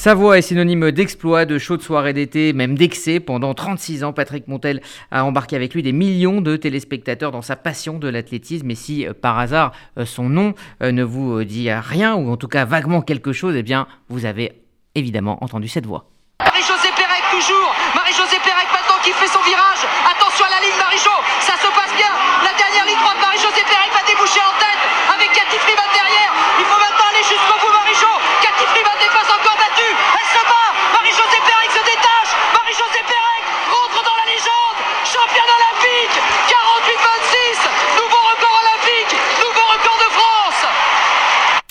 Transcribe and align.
Sa 0.00 0.14
voix 0.14 0.38
est 0.38 0.40
synonyme 0.40 0.92
d'exploit, 0.92 1.44
de 1.44 1.58
chaudes 1.58 1.82
soirées 1.82 2.14
d'été, 2.14 2.54
même 2.54 2.74
d'excès. 2.74 3.20
Pendant 3.20 3.52
36 3.52 4.02
ans, 4.02 4.14
Patrick 4.14 4.48
Montel 4.48 4.80
a 5.10 5.26
embarqué 5.26 5.56
avec 5.56 5.74
lui 5.74 5.82
des 5.82 5.92
millions 5.92 6.40
de 6.40 6.56
téléspectateurs 6.56 7.32
dans 7.32 7.42
sa 7.42 7.54
passion 7.54 7.98
de 7.98 8.08
l'athlétisme. 8.08 8.70
Et 8.70 8.74
si 8.76 9.06
euh, 9.06 9.12
par 9.12 9.38
hasard 9.38 9.72
euh, 9.98 10.06
son 10.06 10.30
nom 10.30 10.54
euh, 10.82 10.90
ne 10.90 11.04
vous 11.04 11.44
dit 11.44 11.70
rien, 11.70 12.14
ou 12.14 12.30
en 12.32 12.38
tout 12.38 12.48
cas 12.48 12.64
vaguement 12.64 13.02
quelque 13.02 13.34
chose, 13.34 13.54
eh 13.56 13.62
bien 13.62 13.86
vous 14.08 14.24
avez 14.24 14.62
évidemment 14.94 15.44
entendu 15.44 15.68
cette 15.68 15.84
voix. 15.84 16.08
Marie-Josée 16.40 16.96
Pérec 16.96 17.24
toujours 17.28 17.72
Marie-Josée 17.94 18.40
Pérec 18.40 18.68
maintenant 18.72 18.96
qui 19.04 19.12
fait 19.12 19.28
son 19.28 19.44
virage 19.44 19.84
Attention 20.08 20.48
à 20.48 20.56
la 20.56 20.60
ligne 20.64 20.80
Marie-Jo 20.80 21.12
Ça 21.44 21.52
se 21.60 21.68
bien 21.96 22.12
La 22.40 22.56
dernière 22.56 22.86
ligne 22.88 22.96
droite 22.96 23.20
Marie-Josée 23.20 23.64
Pérec 23.68 23.92
va 23.92 24.00
déboucher 24.08 24.40
en 24.40 24.56
tête 24.56 24.82
avec 25.12 25.28
Cathy 25.36 25.60
Fribat 25.60 25.88
derrière 25.92 26.32
Il 26.56 26.64
faut 26.64 26.80
maintenant 26.80 27.08
aller 27.12 27.24
jusqu'au 27.24 27.60
bout 27.60 27.72
Marie-Jo 27.76 28.12
Cathy 28.40 28.64
Fribat 28.72 28.96
n'est 29.04 29.12
pas 29.12 29.28
encore 29.28 29.58
battue 29.60 29.92
Elle 29.92 30.28
se 30.32 30.42
bat 30.48 30.68
Marie-Josée 30.96 31.42
Pérec 31.44 31.68
se 31.76 31.82
détache 31.84 32.32
Marie-Josée 32.56 33.04
Pérec 33.04 33.42
rentre 33.68 34.00
dans 34.00 34.16
la 34.16 34.26
légende 34.32 34.78
Championne 35.04 35.52
olympique 35.60 36.16
48-26 36.48 38.00
Nouveau 38.00 38.22
record 38.32 38.56
olympique 38.64 39.12
Nouveau 39.44 39.66
record 39.76 39.98
de 40.00 40.08
France 40.16 40.62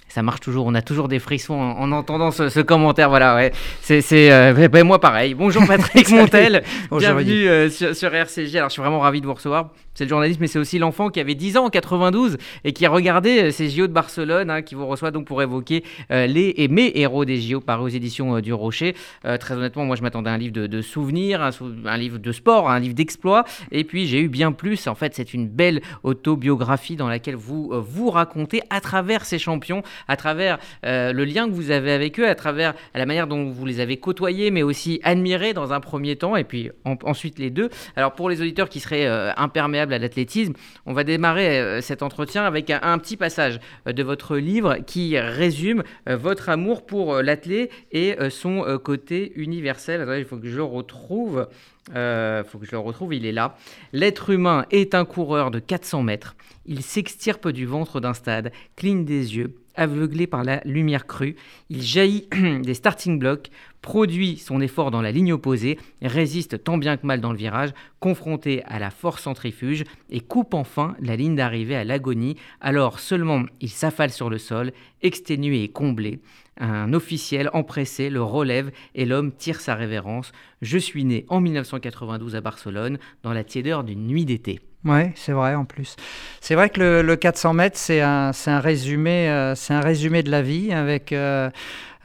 ça 0.10 0.24
marche 0.24 0.40
toujours, 0.42 0.66
on 0.66 0.74
a 0.74 0.82
toujours 0.82 1.08
des 1.08 1.20
frissons 1.20 1.54
en, 1.54 1.92
entendant 1.92 2.32
ce, 2.32 2.60
commentaire. 2.62 3.10
Voilà, 3.10 3.36
ouais. 3.36 3.52
C'est, 3.82 4.04
euh, 4.32 4.68
ben, 4.68 4.86
moi 4.86 5.00
pareil. 5.00 5.36
Bonjour 5.36 5.66
Patrick 5.68 6.10
Montel, 6.10 6.64
bienvenue 6.92 7.48
euh, 7.48 7.70
sur, 7.70 7.96
sur, 7.96 8.14
RCG. 8.14 8.58
Alors 8.58 8.70
je 8.70 8.74
suis 8.74 8.82
vraiment 8.82 9.00
ravi 9.00 9.22
de 9.22 9.28
vous 9.28 9.34
recevoir 9.34 9.70
c'est 10.00 10.06
le 10.06 10.10
journaliste, 10.12 10.40
mais 10.40 10.48
c'est 10.48 10.60
aussi 10.60 10.80
l'enfant 10.80 11.10
qui 11.10 11.20
avait 11.20 11.36
10 11.36 11.58
ans 11.58 11.66
en 11.66 11.70
92 11.70 12.38
et 12.64 12.72
qui 12.72 12.86
a 12.86 12.90
regardé 12.90 13.44
euh, 13.44 13.52
ces 13.52 13.70
JO 13.70 13.86
de 13.86 13.92
Barcelone, 13.92 14.50
hein, 14.50 14.62
qui 14.62 14.74
vous 14.74 14.88
reçoit 14.88 15.12
donc 15.12 15.26
pour 15.26 15.42
évoquer 15.42 15.84
euh, 16.10 16.26
les 16.26 16.54
et 16.56 16.70
mes 16.70 16.94
héros 16.96 17.26
des 17.26 17.42
JO 17.42 17.60
par 17.60 17.82
aux 17.82 17.90
éditions 17.90 18.40
du 18.40 18.54
Rocher. 18.54 18.96
très 19.42 19.56
honnêtement, 19.56 19.84
moi 19.84 19.98
je 19.98 20.02
m'attendais 20.02 20.30
à 20.30 20.34
un 20.34 20.38
livre 20.38 20.54
de, 20.54 20.82
souvenirs, 20.82 21.42
un, 21.42 21.98
livre 21.98 22.18
de 22.18 22.32
sport, 22.32 22.70
un 22.70 22.80
livre 22.80 22.94
d'exploits, 22.96 23.44
et 23.72 23.84
puis 23.84 24.08
j'ai 24.08 24.22
eu 24.22 24.30
bien 24.30 24.54
plus. 24.54 24.88
En 24.88 24.96
fait, 24.96 25.16
c'est 25.16 25.34
une 25.34 25.50
belle 25.50 25.82
autobiographie 26.04 26.96
dans 26.96 27.10
laquelle 27.10 27.36
vous 27.36 27.70
vous 27.74 28.10
racontez 28.10 28.62
à 28.70 28.80
travers 28.80 29.26
ces 29.26 29.38
champions, 29.38 29.84
à 30.10 30.18
travers 30.18 30.58
le 30.84 31.24
lien 31.24 31.48
que 31.48 31.54
vous 31.54 31.72
avez 31.72 31.94
avec 31.94 32.20
eux, 32.20 32.28
à 32.28 32.36
travers 32.36 32.74
la 32.94 33.06
manière 33.06 33.28
dont 33.28 33.50
vous 33.50 33.66
les 33.66 33.80
avez 33.80 33.96
côtoyés, 33.98 34.52
mais 34.52 34.64
aussi 34.64 35.00
admirés 35.04 35.54
dans 35.54 35.72
un 35.72 35.80
premier 35.80 36.18
temps, 36.18 36.36
et 36.36 36.44
puis 36.44 36.70
ensuite 36.84 37.40
les 37.40 37.50
deux. 37.50 37.70
Alors 37.96 38.14
pour 38.14 38.30
les 38.30 38.42
auditeurs 38.42 38.70
qui 38.70 38.80
seraient 38.80 39.08
imperméables 39.38 39.94
à 39.94 40.00
l'athlétisme. 40.00 40.54
On 40.86 40.94
va 40.94 41.04
démarrer 41.04 41.60
euh, 41.60 41.82
cet 41.82 42.04
entretien 42.04 42.44
avec 42.44 42.70
un, 42.70 42.98
petit 42.98 43.18
passage 43.18 43.60
euh, 43.88 43.94
de 43.94 44.04
votre 44.04 44.38
livre 44.38 44.78
qui 44.86 45.18
résume 45.20 45.84
euh, 46.08 46.18
votre 46.18 46.50
amour 46.50 46.86
pour 46.86 47.22
l'athlète 47.22 47.72
et 47.92 48.16
son 48.30 48.80
côté 48.84 49.32
universel. 49.36 50.08
il 50.18 50.26
faut 50.26 50.38
que 50.38 50.48
je 50.48 50.56
le 50.56 50.64
retrouve. 50.64 51.48
Il 51.90 52.44
faut 52.46 52.60
que 52.60 52.66
je 52.66 52.72
le 52.72 52.80
retrouve, 52.80 53.14
il 53.14 53.26
est 53.26 53.32
là. 53.32 53.56
L'être 53.94 54.30
humain 54.30 54.66
est 54.72 54.94
un 54.94 55.06
coureur 55.06 55.52
de 55.52 55.60
400 55.60 56.04
mètres. 56.04 56.36
Il 56.66 56.82
s'extirpe 56.84 57.50
du 57.50 57.66
ventre 57.66 58.00
d'un 58.00 58.14
stade, 58.14 58.52
cligne 58.76 59.06
des 59.06 59.38
yeux, 59.38 59.56
aveuglé 59.80 60.28
par 60.28 60.44
la 60.44 60.62
lumière 60.66 61.08
crue. 61.08 61.36
Il 61.70 61.82
jaillit 61.82 62.28
des 62.62 62.74
starting 62.74 63.18
blocks, 63.18 63.50
produit 63.82 64.38
son 64.38 64.60
effort 64.62 64.92
dans 64.92 65.02
la 65.02 65.12
ligne 65.12 65.34
opposée, 65.34 65.80
résiste 66.02 66.64
tant 66.64 66.78
bien 66.78 66.98
que 66.98 67.08
mal 67.08 67.22
dans 67.22 67.32
le 67.32 67.38
virage, 67.38 67.72
confronté 68.00 68.62
à 68.66 68.78
la 68.78 68.92
force 68.92 69.24
centrifuge 69.24 69.86
et 70.10 70.20
coupe 70.20 70.54
enfin 70.54 70.96
la 71.00 71.16
ligne 71.16 71.36
d'arrivée 71.36 71.76
à 71.76 71.84
l'agonie. 71.84 72.36
Alors 72.62 73.00
seulement 73.00 73.44
il 73.62 73.70
s'affale 73.70 74.12
sur 74.12 74.30
le 74.30 74.38
sol, 74.38 74.72
exténué 75.02 75.64
et 75.64 75.70
comblé. 75.70 76.20
Un 76.58 76.92
officiel 76.92 77.50
empressé 77.54 78.10
le 78.10 78.22
relève 78.22 78.72
et 78.94 79.06
l'homme 79.06 79.32
tire 79.32 79.62
sa 79.62 79.76
révérence. 79.76 80.34
Je 80.62 80.78
suis 80.78 81.06
né 81.06 81.26
en 81.30 81.40
1992 81.40 82.36
à 82.36 82.42
Barcelone, 82.42 83.00
dans 83.24 83.32
la 83.32 83.46
tiédeur 83.46 83.86
d'une 83.86 84.06
nuit 84.06 84.26
d'été. 84.26 84.60
Oui, 84.86 85.12
c'est 85.16 85.34
vrai 85.34 85.56
en 85.56 85.66
plus. 85.66 85.98
C'est 86.40 86.56
vrai 86.56 86.70
que 86.70 87.02
le, 87.02 87.16
400 87.16 87.54
mètres, 87.54 87.78
c'est 87.78 88.00
un, 88.00 88.32
un, 88.46 88.60
résumé, 88.60 89.30
euh, 89.30 89.54
c'est 89.54 89.74
un 89.74 89.82
résumé 89.82 90.24
de 90.24 90.32
la 90.32 90.42
vie 90.42 90.72
avec, 90.72 91.12
euh, 91.12 91.50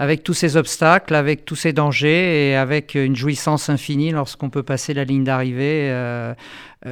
avec 0.00 0.24
tous 0.24 0.34
ces 0.34 0.56
obstacles, 0.56 1.14
avec 1.14 1.44
tous 1.44 1.54
ces 1.54 1.72
dangers 1.72 2.50
et 2.50 2.56
avec 2.56 2.96
une 2.96 3.14
jouissance 3.14 3.68
infinie 3.68 4.10
lorsqu'on 4.10 4.50
peut 4.50 4.64
passer 4.64 4.92
la 4.92 5.04
ligne 5.04 5.22
d'arrivée. 5.22 5.88
Euh, 5.90 6.34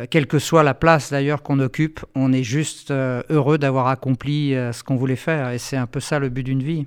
quelle 0.09 0.29
que 0.29 0.39
soit 0.39 0.63
la 0.63 0.75
place 0.75 1.11
d'ailleurs 1.11 1.43
qu'on 1.43 1.59
occupe, 1.59 2.01
on 2.15 2.33
est 2.33 2.45
juste 2.45 2.93
heureux 2.93 3.59
d'avoir 3.59 3.89
accompli 3.89 4.55
ce 4.73 4.83
qu'on 4.83 4.97
voulait 4.97 5.17
faire 5.17 5.51
et 5.51 5.59
c'est 5.59 5.77
un 5.77 5.87
peu 5.87 6.01
ça 6.01 6.19
le 6.19 6.31
but 6.31 6.45
d'une 6.45 6.63
vie. 6.63 6.87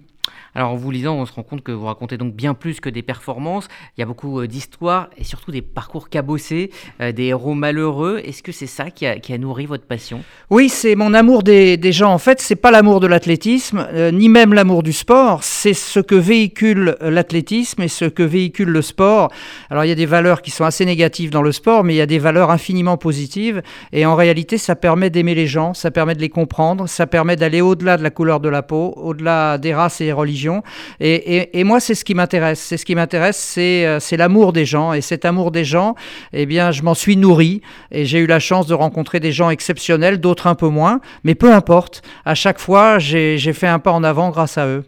Alors 0.55 0.71
en 0.71 0.75
vous 0.75 0.89
lisant, 0.89 1.15
on 1.15 1.25
se 1.25 1.33
rend 1.33 1.43
compte 1.43 1.61
que 1.61 1.73
vous 1.73 1.85
racontez 1.85 2.17
donc 2.17 2.33
bien 2.33 2.53
plus 2.53 2.79
que 2.79 2.89
des 2.89 3.01
performances. 3.01 3.67
Il 3.97 4.01
y 4.01 4.03
a 4.03 4.05
beaucoup 4.05 4.39
euh, 4.39 4.47
d'histoires 4.47 5.09
et 5.17 5.25
surtout 5.25 5.51
des 5.51 5.61
parcours 5.61 6.07
cabossés, 6.07 6.71
euh, 7.01 7.11
des 7.11 7.25
héros 7.25 7.53
malheureux. 7.53 8.21
Est-ce 8.23 8.41
que 8.41 8.53
c'est 8.53 8.67
ça 8.67 8.89
qui 8.89 9.05
a, 9.05 9.37
nourri 9.37 9.65
votre 9.65 9.83
passion? 9.83 10.21
Oui, 10.49 10.69
c'est 10.69 10.95
mon 10.95 11.13
amour 11.13 11.43
des, 11.43 11.91
gens. 11.91 12.13
En 12.13 12.17
fait, 12.19 12.39
c'est 12.39 12.55
pas 12.55 12.71
l'amour 12.71 13.01
de 13.01 13.07
l'athlétisme, 13.07 13.85
euh, 13.91 14.11
ni 14.11 14.29
même 14.29 14.53
l'amour 14.53 14.81
du 14.81 14.93
sport. 14.93 15.43
C'est 15.43 15.73
ce 15.73 15.99
que 15.99 16.15
véhicule 16.15 16.95
l'athlétisme 17.01 17.81
et 17.81 17.89
ce 17.89 18.05
que 18.05 18.23
véhicule 18.23 18.69
le 18.69 18.81
sport. 18.81 19.31
Alors 19.69 19.83
il 19.83 19.89
y 19.89 19.91
a 19.91 19.95
des 19.95 20.05
valeurs 20.05 20.41
qui 20.41 20.51
sont 20.51 20.63
assez 20.63 20.85
négatives 20.85 21.31
dans 21.31 21.41
le 21.41 21.51
sport, 21.51 21.83
mais 21.83 21.93
il 21.93 21.97
y 21.97 22.01
a 22.01 22.05
des 22.05 22.19
valeurs 22.19 22.49
infiniment 22.49 22.95
positives. 22.95 23.61
Et 23.91 24.05
en 24.05 24.15
réalité, 24.15 24.57
ça 24.57 24.75
permet 24.75 25.09
d'aimer 25.09 25.35
les 25.35 25.47
gens, 25.47 25.73
ça 25.73 25.91
permet 25.91 26.15
de 26.15 26.21
les 26.21 26.29
comprendre, 26.29 26.87
ça 26.87 27.07
permet 27.07 27.35
d'aller 27.35 27.59
au-delà 27.59 27.97
de 27.97 28.03
la 28.03 28.09
couleur 28.09 28.39
de 28.39 28.47
la 28.47 28.63
peau, 28.63 28.93
au-delà 28.95 29.57
des 29.57 29.73
races 29.73 29.99
et 29.99 30.13
religions 30.15 30.63
et, 30.99 31.63
moi, 31.63 31.79
c'est 31.79 31.95
ce 31.95 32.05
qui 32.05 32.13
m'intéresse. 32.13 32.59
C'est 32.59 32.77
ce 32.77 32.85
qui 32.85 32.95
m'intéresse, 32.95 33.55
euh, 33.57 33.99
c'est 33.99 34.17
l'amour 34.17 34.53
des 34.53 34.65
gens. 34.65 34.93
Et 34.93 35.01
cet 35.01 35.25
amour 35.25 35.51
des 35.51 35.65
gens, 35.65 35.95
eh 36.33 36.45
bien, 36.45 36.71
je 36.71 36.83
m'en 36.83 36.93
suis 36.93 37.17
nourri. 37.17 37.61
Et 37.91 38.05
j'ai 38.05 38.19
eu 38.19 38.27
la 38.27 38.39
chance 38.39 38.67
de 38.67 38.73
rencontrer 38.73 39.19
des 39.19 39.31
gens 39.31 39.49
exceptionnels, 39.49 40.19
d'autres 40.19 40.47
un 40.47 40.55
peu 40.55 40.67
moins. 40.67 40.99
Mais 41.23 41.35
peu 41.35 41.53
importe. 41.53 42.01
À 42.25 42.35
chaque 42.35 42.59
fois, 42.59 42.99
j'ai 42.99 43.53
fait 43.53 43.67
un 43.67 43.79
pas 43.79 43.91
en 43.91 44.03
avant 44.03 44.29
grâce 44.29 44.57
à 44.57 44.67
eux. 44.67 44.83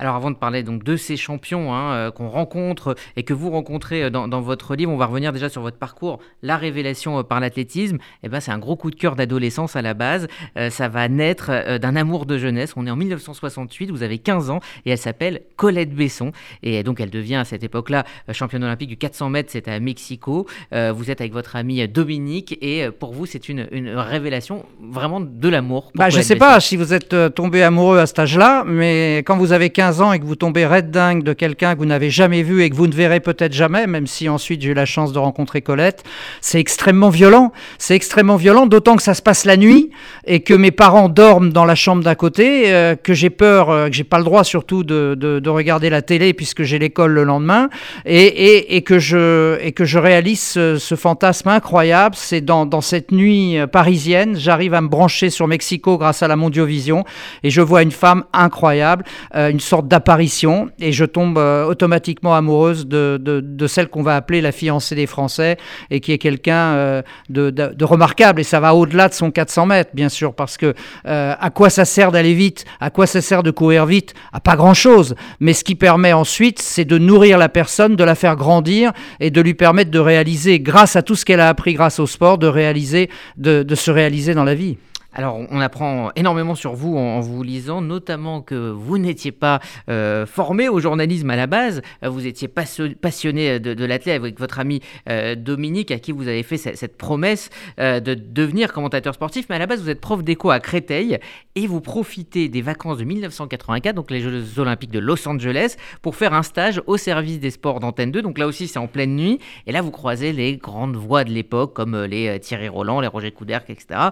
Alors 0.00 0.14
avant 0.14 0.30
de 0.30 0.36
parler 0.36 0.62
donc 0.62 0.84
de 0.84 0.94
ces 0.96 1.16
champions 1.16 1.74
hein, 1.74 1.92
euh, 1.92 2.10
qu'on 2.12 2.28
rencontre 2.28 2.94
et 3.16 3.24
que 3.24 3.34
vous 3.34 3.50
rencontrez 3.50 4.04
euh, 4.04 4.10
dans, 4.10 4.40
votre 4.40 4.76
livre, 4.76 4.92
on 4.92 4.96
va 4.96 5.06
revenir 5.06 5.32
déjà 5.32 5.48
sur 5.48 5.60
votre 5.60 5.76
parcours, 5.76 6.20
la 6.42 6.56
révélation 6.56 7.18
euh, 7.18 7.22
par 7.24 7.40
l'athlétisme. 7.40 7.98
Eh 8.22 8.28
ben 8.28 8.38
c'est 8.38 8.52
un 8.52 8.58
gros 8.58 8.76
coup 8.76 8.92
de 8.92 8.94
cœur 8.94 9.16
d'adolescence 9.16 9.74
à 9.74 9.82
la 9.82 9.94
base. 9.94 10.28
ça 10.70 10.88
va 10.88 11.08
naître 11.08 11.78
d'un 11.78 11.96
amour 11.96 12.26
de 12.26 12.38
jeunesse. 12.38 12.74
On 12.76 12.86
est 12.86 12.90
en 12.90 12.96
1968, 12.96 13.90
vous 13.90 14.02
avez 14.02 14.18
15 14.18 14.50
ans 14.50 14.60
et 14.86 14.90
elle 14.90 14.98
s'appelle 14.98 15.42
Colette 15.56 15.94
Besson 15.94 16.32
et 16.62 16.82
donc 16.82 17.00
elle 17.00 17.10
devient 17.10 17.36
à 17.36 17.44
cette 17.44 17.64
époque-là 17.64 18.04
championne 18.32 18.64
olympique 18.64 18.88
du 18.88 18.96
400 18.96 19.30
mètres. 19.30 19.50
C'était 19.50 19.70
à 19.70 19.80
Mexico. 19.80 20.46
vous 20.72 21.10
êtes 21.10 21.20
avec 21.20 21.32
votre 21.32 21.56
ami 21.56 21.86
Dominique 21.88 22.58
et 22.60 22.90
pour 22.90 23.12
vous 23.12 23.26
c'est 23.26 23.48
une, 23.48 23.66
révélation 23.96 24.64
vraiment 24.80 25.20
de 25.20 25.48
l'amour. 25.48 25.90
Bah, 25.94 26.10
je 26.10 26.20
sais 26.20 26.36
pas 26.36 26.60
si 26.60 26.76
vous 26.76 26.94
êtes 26.94 27.34
tombé 27.34 27.62
amoureux 27.62 27.98
à 27.98 28.06
cet 28.06 28.18
âge-là, 28.18 28.64
mais 28.66 29.18
quand 29.18 29.36
vous 29.36 29.52
avez 29.52 29.70
15 29.70 29.87
ans 30.00 30.12
et 30.12 30.18
que 30.18 30.24
vous 30.24 30.36
tombez 30.36 30.66
red 30.66 30.90
dingue 30.90 31.22
de 31.22 31.32
quelqu'un 31.32 31.74
que 31.74 31.78
vous 31.78 31.86
n'avez 31.86 32.10
jamais 32.10 32.42
vu 32.42 32.62
et 32.62 32.70
que 32.70 32.76
vous 32.76 32.86
ne 32.86 32.94
verrez 32.94 33.20
peut-être 33.20 33.52
jamais, 33.52 33.86
même 33.86 34.06
si 34.06 34.28
ensuite 34.28 34.62
j'ai 34.62 34.70
eu 34.70 34.74
la 34.74 34.86
chance 34.86 35.12
de 35.12 35.18
rencontrer 35.18 35.62
Colette, 35.62 36.04
c'est 36.40 36.60
extrêmement 36.60 37.10
violent. 37.10 37.52
C'est 37.78 37.94
extrêmement 37.94 38.36
violent, 38.36 38.66
d'autant 38.66 38.96
que 38.96 39.02
ça 39.02 39.14
se 39.14 39.22
passe 39.22 39.44
la 39.44 39.56
nuit 39.56 39.90
et 40.26 40.40
que 40.40 40.54
mes 40.54 40.70
parents 40.70 41.08
dorment 41.08 41.52
dans 41.52 41.64
la 41.64 41.74
chambre 41.74 42.02
d'à 42.02 42.14
côté, 42.14 42.72
euh, 42.72 42.96
que 42.96 43.14
j'ai 43.14 43.30
peur, 43.30 43.70
euh, 43.70 43.88
que 43.88 43.94
j'ai 43.94 44.04
pas 44.04 44.18
le 44.18 44.24
droit 44.24 44.44
surtout 44.44 44.84
de, 44.84 45.14
de, 45.14 45.48
regarder 45.48 45.88
la 45.88 46.02
télé 46.02 46.34
puisque 46.34 46.62
j'ai 46.62 46.78
l'école 46.78 47.12
le 47.12 47.24
lendemain 47.24 47.70
et, 48.04 48.26
et, 48.26 48.76
et, 48.76 48.82
que 48.82 48.98
je, 48.98 49.58
et 49.62 49.72
que 49.72 49.86
je 49.86 49.98
réalise 49.98 50.40
ce, 50.40 50.94
fantasme 50.96 51.48
incroyable. 51.48 52.14
C'est 52.16 52.40
dans, 52.40 52.66
dans 52.66 52.80
cette 52.80 53.12
nuit 53.12 53.58
euh, 53.58 53.66
parisienne, 53.66 54.36
j'arrive 54.36 54.74
à 54.74 54.80
me 54.80 54.88
brancher 54.88 55.30
sur 55.30 55.46
Mexico 55.46 55.96
grâce 55.96 56.22
à 56.22 56.28
la 56.28 56.36
Mondiovision 56.36 57.04
et 57.42 57.50
je 57.50 57.60
vois 57.60 57.82
une 57.82 57.92
femme 57.92 58.24
incroyable, 58.32 59.04
une 59.34 59.60
sorte 59.60 59.77
d'apparition 59.82 60.70
et 60.80 60.92
je 60.92 61.04
tombe 61.04 61.38
euh, 61.38 61.64
automatiquement 61.64 62.34
amoureuse 62.34 62.86
de, 62.86 63.18
de, 63.20 63.66
celle 63.66 63.88
qu'on 63.88 64.02
va 64.02 64.16
appeler 64.16 64.40
la 64.40 64.52
fiancée 64.52 64.94
des 64.94 65.06
Français 65.06 65.56
et 65.90 66.00
qui 66.00 66.12
est 66.12 66.18
quelqu'un 66.18 66.74
euh, 66.74 67.02
de, 67.28 67.50
de, 67.50 67.84
remarquable. 67.84 68.40
Et 68.40 68.44
ça 68.44 68.60
va 68.60 68.74
au-delà 68.74 69.08
de 69.08 69.14
son 69.14 69.30
400 69.30 69.66
mètres 69.66 69.90
bien 69.94 70.08
sûr 70.08 70.34
parce 70.34 70.56
que 70.56 70.74
euh, 71.06 71.34
à 71.38 71.50
quoi 71.50 71.70
ça 71.70 71.84
sert 71.84 72.12
d'aller 72.12 72.34
vite? 72.34 72.64
À 72.80 72.90
quoi 72.90 73.06
ça 73.06 73.20
sert 73.20 73.42
de 73.42 73.50
courir 73.50 73.86
vite? 73.86 74.14
À 74.32 74.40
pas 74.40 74.56
grand-chose. 74.56 75.14
Mais 75.40 75.52
ce 75.52 75.64
qui 75.64 75.74
permet 75.74 76.12
ensuite 76.12 76.58
c'est 76.58 76.84
de 76.84 76.98
nourrir 76.98 77.38
la 77.38 77.48
personne 77.48 77.96
de 77.96 78.04
la 78.04 78.14
faire 78.14 78.36
grandir 78.36 78.92
et 79.20 79.30
de 79.30 79.40
lui 79.40 79.54
permettre 79.54 79.90
de 79.90 79.98
réaliser 79.98 80.60
grâce 80.60 80.96
à 80.96 81.02
tout 81.02 81.14
ce 81.14 81.24
qu'elle 81.24 81.40
a 81.40 81.48
appris 81.48 81.74
grâce 81.74 81.98
au 81.98 82.06
sport 82.06 82.38
de 82.38 82.46
réaliser 82.46 83.10
de, 83.36 83.62
de 83.62 83.74
se 83.74 83.90
réaliser 83.90 84.34
dans 84.34 84.44
la 84.44 84.54
vie 84.54 84.78
Alors, 85.14 85.40
on 85.50 85.60
apprend 85.60 86.10
énormément 86.16 86.54
sur 86.54 86.74
vous 86.74 86.94
en, 86.98 87.20
vous 87.20 87.42
lisant, 87.42 87.80
notamment 87.80 88.42
que 88.42 88.70
vous 88.70 88.98
n'étiez 88.98 89.32
pas 89.32 89.58
euh, 89.88 90.26
formé 90.26 90.68
au 90.68 90.80
journalisme 90.80 91.30
à 91.30 91.36
la 91.36 91.46
base, 91.46 91.80
euh, 92.04 92.10
vous 92.10 92.26
étiez 92.26 92.46
passionné 92.46 93.58
de, 93.58 93.72
de 93.72 93.84
l'athlète 93.86 94.20
avec 94.20 94.38
votre 94.38 94.58
ami 94.58 94.80
euh, 95.08 95.34
Dominique, 95.34 95.90
à 95.92 95.98
qui 95.98 96.12
vous 96.12 96.28
avez 96.28 96.42
fait 96.42 96.58
cette, 96.58 96.98
promesse 96.98 97.48
de 97.78 98.14
devenir 98.14 98.72
commentateur 98.72 99.14
sportif, 99.14 99.46
mais 99.48 99.56
à 99.56 99.58
la 99.58 99.66
base, 99.66 99.80
vous 99.80 99.88
êtes 99.88 100.00
prof 100.00 100.22
d'éco 100.22 100.50
à 100.50 100.60
Créteil 100.60 101.18
et 101.54 101.66
vous 101.66 101.80
profitez 101.80 102.48
des 102.48 102.60
vacances 102.60 102.98
de 102.98 103.04
1984, 103.04 103.94
donc 103.94 104.10
les 104.10 104.20
Jeux 104.20 104.58
Olympiques 104.58 104.90
de 104.90 104.98
Los 104.98 105.26
Angeles, 105.28 105.76
pour 106.02 106.16
faire 106.16 106.34
un 106.34 106.42
stage 106.42 106.82
au 106.86 106.96
service 106.96 107.40
des 107.40 107.50
sports 107.50 107.80
d'Antenne 107.80 108.10
2. 108.10 108.20
Donc 108.20 108.38
là 108.38 108.46
aussi, 108.46 108.68
c'est 108.68 108.78
en 108.78 108.88
pleine 108.88 109.16
nuit, 109.16 109.38
et 109.66 109.72
là, 109.72 109.80
vous 109.80 109.90
croisez 109.90 110.32
les 110.32 110.56
grandes 110.56 110.96
voix 110.96 111.24
de 111.24 111.30
l'époque, 111.30 111.72
comme 111.72 111.96
les 112.04 112.40
Thierry 112.40 112.68
Roland, 112.68 113.00
les 113.00 113.08
Roger 113.08 113.30
Couderc, 113.30 113.70
etc. 113.70 114.10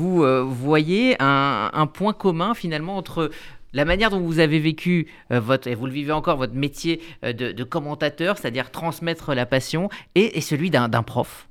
euh, 0.00 0.42
voyez 0.42 1.16
un, 1.20 1.86
point 1.92 2.12
commun 2.12 2.54
finalement 2.54 2.96
entre 2.96 3.30
la 3.72 3.84
manière 3.84 4.10
dont 4.10 4.20
vous 4.20 4.38
avez 4.38 4.58
vécu 4.58 5.06
euh, 5.30 5.40
votre, 5.40 5.68
et 5.68 5.74
vous 5.74 5.86
le 5.86 5.92
vivez 5.92 6.12
encore, 6.12 6.36
votre 6.36 6.54
métier 6.54 7.00
euh, 7.24 7.32
de, 7.32 7.64
commentateur, 7.64 8.38
c'est-à-dire 8.38 8.70
transmettre 8.70 9.34
la 9.34 9.46
passion, 9.46 9.88
et 10.14 10.40
celui 10.40 10.70
d'un 10.70 10.88
prof? 11.02 11.49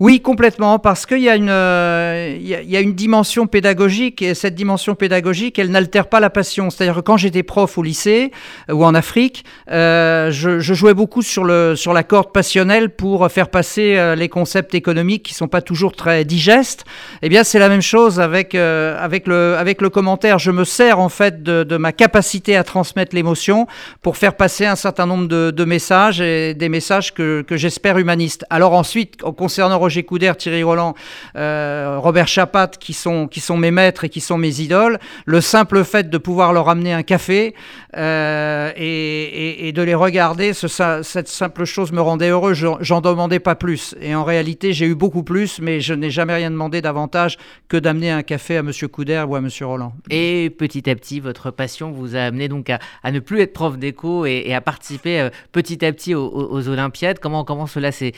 Oui, 0.00 0.20
complètement, 0.20 0.80
parce 0.80 1.06
qu'il 1.06 1.20
y, 1.20 1.28
a 1.28 1.36
une, 1.36 1.48
euh, 1.48 2.36
y, 2.40 2.76
a 2.76 2.80
une 2.80 2.94
dimension 2.94 3.46
pédagogique, 3.46 4.22
et 4.22 4.34
cette 4.34 4.56
dimension 4.56 4.96
pédagogique, 4.96 5.56
elle 5.56 5.70
n'altère 5.70 6.08
pas 6.08 6.18
la 6.18 6.30
passion. 6.30 6.68
C'est-à-dire 6.68 6.96
que 6.96 7.00
quand 7.00 7.16
j'étais 7.16 7.44
prof 7.44 7.78
au 7.78 7.82
lycée 7.84 8.32
euh, 8.68 8.74
ou 8.74 8.84
en 8.84 8.92
Afrique, 8.96 9.44
euh, 9.70 10.32
je, 10.32 10.58
jouais 10.60 10.94
beaucoup 10.94 11.22
sur, 11.22 11.44
le, 11.44 11.76
sur 11.76 11.92
la 11.92 12.02
corde 12.02 12.32
passionnelle 12.32 12.90
pour 12.90 13.30
faire 13.30 13.48
passer 13.48 14.14
les 14.16 14.28
concepts 14.28 14.74
économiques 14.74 15.22
qui 15.22 15.34
sont 15.34 15.46
pas 15.46 15.62
toujours 15.62 15.92
très 15.92 16.24
digestes. 16.24 16.84
Eh 17.22 17.28
bien, 17.28 17.44
c'est 17.44 17.60
la 17.60 17.68
même 17.68 17.80
chose 17.80 18.18
avec, 18.18 18.56
avec, 18.56 19.28
le, 19.28 19.54
avec 19.56 19.80
le 19.80 19.90
commentaire. 19.90 20.40
Je 20.40 20.50
me 20.50 20.64
sers 20.64 20.98
en 20.98 21.08
fait 21.08 21.44
de, 21.44 21.76
ma 21.76 21.92
capacité 21.92 22.56
à 22.56 22.64
transmettre 22.64 23.14
l'émotion 23.14 23.68
pour 24.02 24.16
faire 24.16 24.34
passer 24.34 24.66
un 24.66 24.76
certain 24.76 25.06
nombre 25.06 25.28
de, 25.28 25.52
de 25.52 25.64
messages 25.64 26.20
et 26.20 26.54
des 26.54 26.68
messages 26.68 27.14
que, 27.14 27.42
que 27.42 27.56
j'espère 27.56 27.98
humanistes. 27.98 28.44
Alors 28.50 28.72
ensuite, 28.72 29.22
concernant 29.22 29.83
Roger 29.84 30.02
Couder, 30.02 30.32
Thierry 30.38 30.62
Roland, 30.62 30.94
euh, 31.36 31.98
Robert 32.00 32.26
Chapat, 32.26 32.68
qui 32.68 32.94
sont, 32.94 33.28
mes 33.58 33.70
maîtres 33.70 34.04
et 34.04 34.08
qui 34.08 34.20
sont 34.20 34.38
mes 34.38 34.60
idoles, 34.60 34.98
le 35.26 35.42
simple 35.42 35.84
fait 35.84 36.08
de 36.08 36.16
pouvoir 36.16 36.54
leur 36.54 36.70
amener 36.70 36.94
un 36.94 37.02
café 37.02 37.54
euh, 37.96 38.72
et, 38.76 39.72
de 39.74 39.82
les 39.82 39.94
regarder, 39.94 40.52
cette 40.54 41.28
simple 41.28 41.64
chose 41.66 41.92
me 41.92 42.00
rendait 42.00 42.30
heureux. 42.30 42.54
J'en 42.54 43.00
demandais 43.02 43.40
pas 43.40 43.56
plus. 43.56 43.94
Et 44.00 44.14
en 44.14 44.24
réalité, 44.24 44.72
j'ai 44.72 44.86
eu 44.86 44.94
beaucoup 44.94 45.22
plus, 45.22 45.60
mais 45.60 45.80
je 45.80 45.92
n'ai 45.92 46.10
jamais 46.10 46.34
rien 46.34 46.50
demandé 46.50 46.80
davantage 46.80 47.36
que 47.68 47.76
d'amener 47.76 48.10
un 48.10 48.22
café 48.22 48.56
à 48.56 48.60
M. 48.60 48.70
Couder 48.90 49.22
ou 49.28 49.36
à 49.36 49.38
M. 49.38 49.48
Roland. 49.62 49.92
Et 50.08 50.50
petit 50.56 50.88
à 50.88 50.94
petit, 50.94 51.20
votre 51.20 51.50
passion 51.50 51.90
vous 51.90 52.16
a 52.16 52.20
amené 52.20 52.48
donc 52.48 52.70
à, 52.70 52.78
ne 53.10 53.18
plus 53.18 53.40
être 53.40 53.52
prof 53.52 53.76
d'éco 53.76 54.24
et, 54.24 54.54
à 54.54 54.62
participer 54.62 55.20
euh, 55.20 55.30
petit 55.52 55.84
à 55.84 55.92
petit 55.92 56.14
aux, 56.14 56.68
Olympiades. 56.68 57.18
Comment, 57.18 57.66
cela 57.66 57.92
s'est 57.92 58.12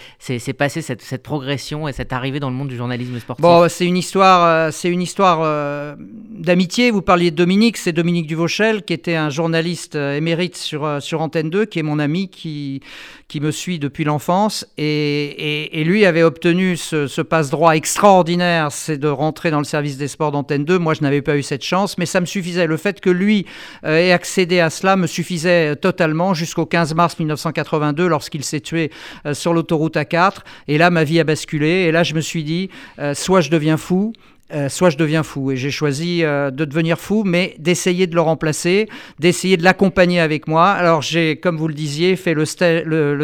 passé, 0.57 0.81
cette 0.83 1.23
progression 1.23 1.56
et 1.57 1.93
cette 1.93 2.13
arrivée 2.13 2.41
dans 2.41 2.51
le 2.51 2.57
monde 2.57 2.69
du 2.69 2.77
journalisme 2.77 3.19
sportif 3.19 3.43
Bon, 3.43 3.69
c'est 3.69 3.87
une 3.87 3.97
histoire, 3.97 4.45
euh, 4.45 4.71
c'est 4.71 4.89
une 4.89 5.01
histoire 5.01 5.41
euh, 5.43 5.95
d'amitié. 5.99 6.91
Vous 6.91 7.03
parliez 7.03 7.31
de 7.31 7.37
Dominique, 7.37 7.77
c'est 7.77 7.93
Dominique 7.93 8.27
Duvauchel 8.27 8.83
qui 8.83 8.93
était 8.93 9.15
un 9.15 9.31
journaliste 9.31 9.97
euh, 9.97 10.17
émérite 10.17 10.57
sur, 10.57 11.01
sur 11.01 11.21
Antenne 11.23 11.51
2, 11.51 11.65
qui 11.65 11.79
est 11.79 11.83
mon 11.83 11.99
ami, 11.99 12.29
qui, 12.29 12.81
qui 13.29 13.41
me 13.41 13.51
suit 13.51 13.79
depuis 13.79 14.05
l'enfance. 14.05 14.67
Et, 14.77 15.81
et, 15.81 15.85
lui 15.85 16.05
avait 16.05 16.23
obtenu 16.23 16.77
ce, 16.77 17.07
ce 17.07 17.23
passe-droit 17.23 17.75
extraordinaire, 17.77 18.71
c'est 18.71 18.99
de 18.99 19.09
rentrer 19.09 19.51
dans 19.51 19.59
le 19.59 19.65
service 19.65 19.97
des 19.97 20.09
sports 20.09 20.33
d'Antenne 20.33 20.65
2. 20.65 20.79
Moi, 20.79 20.95
je 20.95 21.03
n'avais 21.03 21.23
pas 21.23 21.37
eu 21.37 21.43
cette 21.43 21.65
chance, 21.65 21.97
mais 21.97 22.07
ça 22.07 22.21
me 22.21 22.27
suffisait. 22.27 22.67
Le 22.67 22.77
fait 22.77 23.01
que 23.01 23.11
lui 23.11 23.47
ait 23.85 24.13
accédé 24.13 24.61
à 24.61 24.69
cela 24.69 24.97
me 24.97 25.07
suffisait 25.07 25.77
totalement 25.77 26.35
jusqu'au 26.35 26.67
15 26.67 26.95
mars 26.95 27.19
1982, 27.19 28.07
lorsqu'il 28.07 28.45
s'est 28.45 28.61
tué 28.61 28.91
sur 29.33 29.53
l'autoroute 29.53 29.97
A4. 29.97 30.39
Et 30.69 30.79
là, 30.79 30.91
ma 30.91 31.05
vie 31.05 31.21
a 31.21 31.25
basculé 31.25 31.46
et 31.55 31.93
là, 31.93 32.03
je 32.03 32.15
me 32.15 32.21
suis 32.21 32.45
dit, 32.45 32.71
euh, 32.99 33.15
soit 33.15 33.41
je 33.41 33.51
deviens 33.51 33.77
fou, 33.77 34.13
euh, 34.55 34.69
soit 34.69 34.91
je 34.91 34.97
deviens 34.97 35.23
fou. 35.23 35.51
Et 35.51 35.57
j'ai 35.57 35.71
choisi 35.71 36.23
euh, 36.23 36.51
de 36.51 36.65
devenir 36.65 36.99
fou, 36.99 37.25
mais 37.25 37.57
d'essayer 37.59 38.07
de 38.07 38.15
le 38.15 38.21
remplacer, 38.21 38.89
d'essayer 39.19 39.57
de 39.57 39.65
l'accompagner 39.65 40.21
avec 40.21 40.47
moi. 40.47 40.69
Alors 40.71 41.03
j'ai, 41.03 41.37
comme 41.37 41.57
vous 41.57 41.67
le 41.67 41.75
disiez, 41.75 42.15
fait 42.17 42.35
le, 42.35 42.45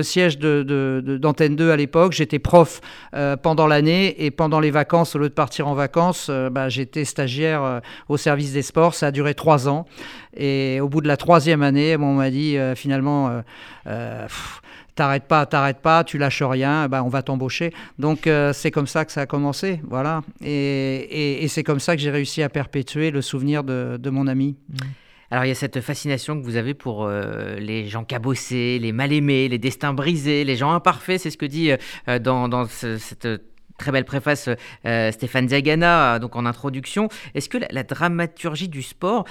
siège 0.03 0.39
d'Antenne 0.39 1.57
de, 1.57 1.65
2 1.65 1.71
à 1.71 1.77
l'époque. 1.77 2.13
J'étais 2.13 2.41
prof 2.41 2.81
pendant 3.43 3.67
l'année 3.67 4.25
et 4.25 4.31
pendant 4.31 4.59
les 4.59 4.71
vacances, 4.71 5.15
au 5.15 5.19
lieu 5.19 5.29
de 5.29 5.35
partir 5.35 5.69
en 5.69 5.75
vacances, 5.75 6.29
bah, 6.51 6.69
j'étais 6.69 7.05
stagiaire 7.05 7.83
au 8.09 8.17
service 8.17 8.53
des 8.53 8.63
sports. 8.63 8.95
Ça 8.95 9.09
a 9.09 9.11
duré 9.13 9.35
trois 9.35 9.69
ans. 9.69 9.87
Et 10.37 10.81
au 10.81 10.89
bout 10.89 11.03
de 11.03 11.09
la 11.09 11.17
troisième 11.17 11.63
année, 11.63 11.97
on 11.97 12.15
m'a 12.15 12.31
dit 12.31 12.57
finalement 12.75 13.43
t'arrêtes 14.95 15.25
pas, 15.25 15.47
t'arrêtes 15.47 15.81
pas, 15.81 16.05
tu 16.05 16.19
lâches 16.19 16.43
rien, 16.43 16.89
ben 16.89 17.03
on 17.03 17.09
va 17.09 17.23
t'embaucher. 17.23 17.73
Donc 17.99 18.27
euh, 18.27 18.53
c'est 18.53 18.71
comme 18.71 18.87
ça 18.87 19.05
que 19.05 19.13
ça 19.13 19.23
a 19.23 19.27
commencé, 19.27 19.81
voilà. 19.89 20.23
Et, 20.45 21.47
c'est 21.49 21.63
comme 21.63 21.81
ça 21.81 21.97
que 21.97 22.03
j'ai 22.03 22.11
réussi 22.11 22.43
à 22.43 22.49
perpétuer 22.49 23.11
le 23.11 23.21
souvenir 23.21 23.65
de, 23.65 24.11
mon 24.11 24.27
ami. 24.27 24.57
Mmh. 24.69 24.77
Alors 25.31 25.45
il 25.45 25.49
y 25.49 25.53
a 25.53 25.55
cette 25.55 25.81
fascination 25.81 26.39
que 26.39 26.45
vous 26.45 26.57
avez 26.57 26.75
pour 26.75 27.05
euh, 27.05 27.57
les 27.57 27.89
gens 27.89 28.05
cabossés, 28.05 28.79
les 28.79 28.93
mal-aimés, 28.93 29.49
les 29.49 29.59
destins 29.59 29.95
brisés, 29.95 30.45
les 30.45 30.57
gens 30.57 30.73
imparfaits, 30.73 31.21
c'est 31.21 31.31
ce 31.31 31.39
que 31.39 31.47
dit 31.47 31.73
euh, 32.09 32.19
dans, 32.19 32.67
cette 32.67 33.29
très 33.79 33.91
belle 33.91 34.05
préface 34.05 34.49
Stéphane 34.85 35.47
Diagana 35.47 36.19
donc 36.19 36.37
en 36.37 36.47
introduction. 36.47 37.09
Est-ce 37.35 37.49
que 37.49 37.59
la, 37.71 37.83
dramaturgie 37.83 38.69
du 38.69 38.83
sport, 38.83 39.25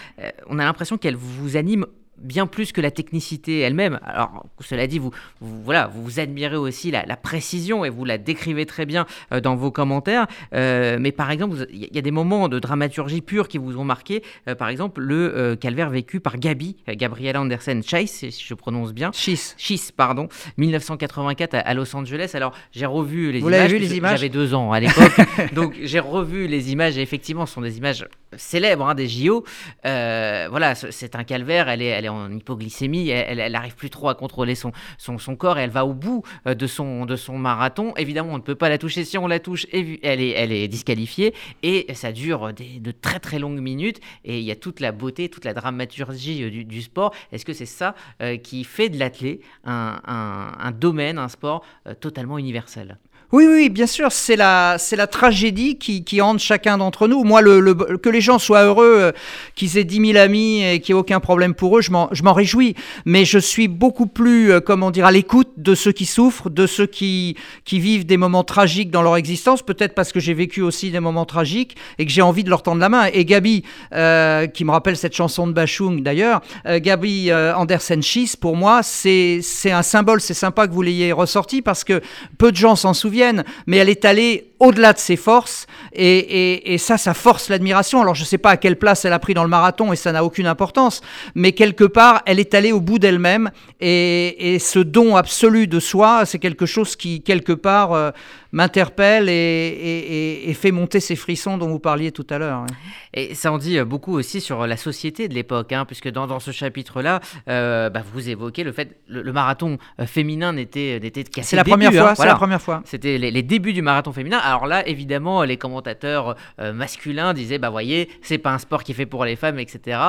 on 0.48 0.60
a 0.60 0.66
l'impression 0.66 0.98
qu'elle 0.98 1.16
vous 1.16 1.56
anime 1.56 1.86
bien 2.22 2.48
plus 2.48 2.72
que 2.72 2.82
la 2.82 2.92
technicité 2.92 3.60
elle-même. 3.60 4.00
Alors, 4.04 4.46
cela 4.60 4.88
dit, 4.88 5.00
vous, 5.00 5.12
voilà, 5.40 5.88
vous 5.88 6.20
admirez 6.20 6.56
aussi 6.56 6.92
la, 6.92 7.04
précision 7.18 7.86
et 7.86 7.90
vous 7.90 8.06
la 8.06 8.18
décrivez 8.18 8.66
très 8.66 8.86
bien 8.86 9.06
euh, 9.32 9.42
dans 9.42 9.56
vos 9.56 9.72
commentaires. 9.72 10.28
Euh, 10.54 10.98
mais 11.00 11.12
par 11.12 11.32
exemple, 11.32 11.68
il 11.72 11.94
y 11.94 11.98
a 11.98 12.02
des 12.02 12.12
moments 12.12 12.48
de 12.48 12.60
dramaturgie 12.60 13.22
pure 13.22 13.48
qui 13.48 13.58
vous 13.58 13.78
ont 13.78 13.84
marqué. 13.84 14.24
Euh, 14.48 14.56
par 14.56 14.70
exemple, 14.70 15.02
le 15.02 15.56
calvaire 15.60 15.90
vécu 15.90 16.20
par 16.20 16.38
Gabi, 16.38 16.78
Gabriella 16.88 17.42
Andersen 17.42 17.84
Chase, 17.84 18.10
si 18.10 18.32
je 18.32 18.54
prononce 18.54 18.94
bien. 18.94 19.12
Schiss. 19.14 19.56
Schiss, 19.58 19.92
pardon. 19.92 20.28
1984 20.58 21.56
à, 21.64 21.74
Los 21.74 21.96
Angeles. 21.96 22.32
Alors, 22.34 22.54
j'ai 22.72 22.86
revu 22.86 23.32
les 23.32 23.40
vous 23.40 23.50
images. 23.50 23.72
Vu 23.72 23.78
les 23.78 23.98
images? 23.98 24.20
J'avais 24.20 24.30
deux 24.30 24.54
ans 24.54 24.72
à 24.72 24.80
l'époque. 24.80 25.14
donc, 25.54 25.76
j'ai 25.82 26.00
revu 26.00 26.48
les 26.48 26.72
images 26.72 26.98
et 26.98 27.02
effectivement, 27.02 27.46
ce 27.46 27.54
sont 27.54 27.62
des 27.62 27.78
images 27.78 28.06
célèbres 28.38 28.88
hein, 28.88 28.96
des 28.96 29.08
JO. 29.08 29.44
voilà, 29.84 30.76
c'est 30.76 31.16
un 31.16 31.24
calvaire. 31.24 31.70
Elle 31.70 31.82
est, 31.82 31.88
elle 31.88 32.06
est 32.06 32.10
en 32.12 32.32
hypoglycémie, 32.32 33.10
elle, 33.10 33.40
elle, 33.40 33.56
arrive 33.56 33.76
plus 33.76 33.90
trop 33.90 34.10
à 34.10 34.16
contrôler 34.16 34.56
son, 34.56 34.72
son, 34.98 35.18
son, 35.18 35.36
corps 35.36 35.58
et 35.58 35.64
elle 35.64 35.70
va 35.70 35.86
au 35.86 35.94
bout 35.94 36.24
euh, 36.48 36.54
de 36.54 36.68
son, 36.68 37.06
de 37.06 37.16
son 37.16 37.38
marathon. 37.38 37.94
Évidemment, 37.98 38.34
on 38.34 38.38
ne 38.38 38.44
peut 38.44 38.56
pas 38.56 38.70
la 38.70 38.78
toucher. 38.78 39.04
Si 39.06 39.18
on 39.18 39.28
la 39.28 39.40
touche, 39.40 39.66
elle 39.72 40.22
est, 40.22 40.32
elle 40.32 40.52
est 40.52 40.68
disqualifiée 40.68 41.34
et 41.64 41.94
ça 41.94 42.12
dure 42.12 42.54
des, 42.54 42.80
de 42.80 42.92
très 42.92 43.20
très 43.20 43.40
longues 43.40 43.60
minutes 43.60 44.00
et 44.26 44.40
il 44.40 44.46
y 44.46 44.52
a 44.52 44.56
toute 44.56 44.80
la 44.80 44.92
beauté, 44.92 45.30
toute 45.30 45.46
la 45.46 45.54
dramaturgie 45.54 46.44
euh, 46.44 46.64
du, 46.64 46.82
sport. 46.82 47.14
Est-ce 47.32 47.46
que 47.46 47.54
c'est 47.54 47.66
ça 47.66 47.96
euh, 48.22 48.38
qui 48.38 48.64
fait 48.64 48.90
de 48.90 48.98
l'athlé 49.00 49.42
un, 49.64 50.00
un, 50.06 50.54
un, 50.60 50.72
domaine, 50.72 51.18
un 51.18 51.28
sport 51.28 51.64
totalement 52.00 52.38
universel? 52.38 52.98
Oui, 53.32 53.46
oui, 53.48 53.70
bien 53.70 53.88
sûr, 53.88 54.12
c'est 54.12 54.36
la, 54.36 54.76
c'est 54.78 54.98
la 54.98 55.08
tragédie 55.08 55.78
qui, 55.78 56.22
hante 56.22 56.40
chacun 56.40 56.78
d'entre 56.78 57.08
nous. 57.08 57.24
Moi, 57.24 57.42
le, 57.42 57.74
que 57.74 58.10
les 58.10 58.20
gens 58.20 58.40
soient 58.40 58.64
heureux, 58.64 58.96
euh, 59.00 59.12
qu'ils 59.56 59.78
aient 59.78 59.86
10 59.86 60.14
000 60.14 60.18
amis 60.18 60.62
et 60.66 60.82
qu'il 60.82 60.94
n'y 60.94 60.98
ait 60.98 61.02
aucun 61.02 61.22
problème 61.22 61.54
pour 61.54 61.78
eux, 61.78 61.82
je 61.82 61.92
m'en, 61.92 62.10
je 62.12 62.24
m'en 62.24 62.34
réjouis. 62.34 62.76
Mais 63.06 63.24
je 63.24 63.40
suis 63.40 63.70
beaucoup 63.70 64.06
plus, 64.06 64.52
euh, 64.52 64.60
comment 64.60 64.92
dire, 64.92 65.06
à 65.06 65.14
l'écoute 65.14 65.48
de 65.56 65.76
ceux 65.76 65.94
qui 65.94 66.06
souffrent, 66.06 66.50
de 66.50 66.68
ceux 66.68 66.88
qui, 66.88 67.38
qui 67.64 67.80
vivent 67.80 68.06
des 68.06 68.18
moments 68.18 68.44
tragiques 68.44 68.92
dans 68.92 69.02
leur 69.02 69.16
existence, 69.16 69.62
peut-être 69.62 69.96
parce 69.96 70.12
que 70.12 70.20
j'ai 70.20 70.34
vécu 70.34 70.62
aussi 70.62 70.92
des 70.92 71.00
moments 71.00 71.26
tragiques 71.26 71.78
et 72.00 72.06
que 72.06 72.12
j'ai 72.12 72.22
envie 72.22 72.44
de 72.44 72.50
leur 72.50 72.64
tendre 72.64 72.82
la 72.82 72.90
main. 72.90 73.06
Et 73.14 73.24
Gabi, 73.24 73.64
euh, 73.94 74.48
qui 74.48 74.66
me 74.66 74.72
rappelle 74.72 74.98
cette 74.98 75.16
chanson 75.16 75.48
de 75.48 75.54
Bachung 75.54 76.04
d'ailleurs, 76.04 76.42
Gabi 76.66 77.32
Andersen 77.32 78.04
Schiss, 78.04 78.36
pour 78.36 78.58
moi, 78.58 78.84
c'est, 78.84 79.40
c'est 79.42 79.72
un 79.72 79.84
symbole, 79.84 80.20
c'est 80.20 80.34
sympa 80.34 80.68
que 80.68 80.74
vous 80.74 80.82
l'ayez 80.82 81.14
ressorti 81.14 81.62
parce 81.62 81.86
que 81.86 82.02
peu 82.38 82.52
de 82.52 82.58
gens 82.58 82.76
s'en 82.76 82.94
souviennent 82.94 83.21
mais 83.68 83.78
elle 83.78 83.90
est 83.90 84.06
allée 84.06 84.52
au-delà 84.60 84.94
de 84.94 85.00
ses 85.00 85.16
forces, 85.16 85.66
et, 85.94 86.78
ça, 86.78 86.98
ça 86.98 87.14
force 87.14 87.50
l'admiration. 87.50 88.00
Alors 88.02 88.14
je 88.14 88.22
ne 88.22 88.28
sais 88.28 88.38
pas 88.38 88.52
à 88.52 88.58
quelle 88.58 88.78
place 88.78 89.06
elle 89.06 89.14
a 89.14 89.20
pris 89.20 89.34
dans 89.34 89.44
le 89.44 89.50
marathon, 89.50 89.92
et 89.92 89.96
ça 89.96 90.12
n'a 90.12 90.24
aucune 90.24 90.46
importance, 90.48 91.02
mais 91.34 91.54
quelque 91.54 91.84
part, 91.84 92.22
elle 92.26 92.40
est 92.40 92.54
allée 92.54 92.72
au 92.72 92.80
bout 92.80 93.00
d'elle-même, 93.00 93.52
et, 93.80 94.58
ce 94.60 94.80
don 94.80 95.16
absolu 95.16 95.68
de 95.68 95.80
soi, 95.80 96.26
c'est 96.26 96.40
quelque 96.40 96.66
chose 96.66 96.96
qui, 96.96 97.22
quelque 97.22 97.54
part, 97.54 97.94
euh, 97.94 98.12
m'interpelle 98.52 99.30
et, 99.30 100.52
fait 100.54 100.72
monter 100.72 101.00
ces 101.00 101.16
frissons 101.16 101.58
dont 101.58 101.70
vous 101.70 101.80
parliez 101.80 102.12
tout 102.12 102.28
à 102.30 102.38
l'heure. 102.38 102.66
Et 103.14 103.34
ça 103.34 103.52
en 103.52 103.58
dit 103.58 103.80
beaucoup 103.82 104.14
aussi 104.14 104.42
sur 104.42 104.68
la 104.68 104.78
société 104.78 105.28
de 105.28 105.34
l'époque, 105.34 105.72
hein, 105.72 105.86
puisque 105.86 106.10
dans, 106.10 106.40
ce 106.40 106.52
chapitre-là, 106.52 107.20
bah, 107.48 108.04
vous 108.14 108.30
évoquez 108.30 108.64
le 108.64 108.72
fait 108.72 109.00
le, 109.08 109.22
le 109.22 109.34
marathon 109.34 109.78
féminin 110.06 110.54
n'était 110.54 111.00
n'était 111.02 111.24
C'est 111.42 111.56
la, 111.56 111.64
première 111.64 111.94
fois. 111.94 112.16
C'est 112.16 112.26
la 112.26 112.36
première 112.36 112.62
fois. 112.62 112.82
C'était 112.86 113.18
les, 113.18 113.42
débuts 113.42 113.74
du 113.74 113.82
marathon 113.82 114.12
féminin. 114.12 114.38
Alors 114.38 114.68
là, 114.68 114.88
évidemment, 114.88 115.44
les 115.44 115.58
commentateurs 115.58 116.36
masculins 116.60 117.34
disaient, 117.34 117.58
bah 117.58 117.70
voyez, 117.70 118.10
c'est 118.22 118.38
pas 118.38 118.52
un 118.52 118.60
sport 118.60 118.84
qui 118.84 118.92
est 118.92 118.96
fait 118.96 119.06
pour 119.06 119.26
les 119.26 119.36
femmes, 119.36 119.60
etc. 119.60 120.00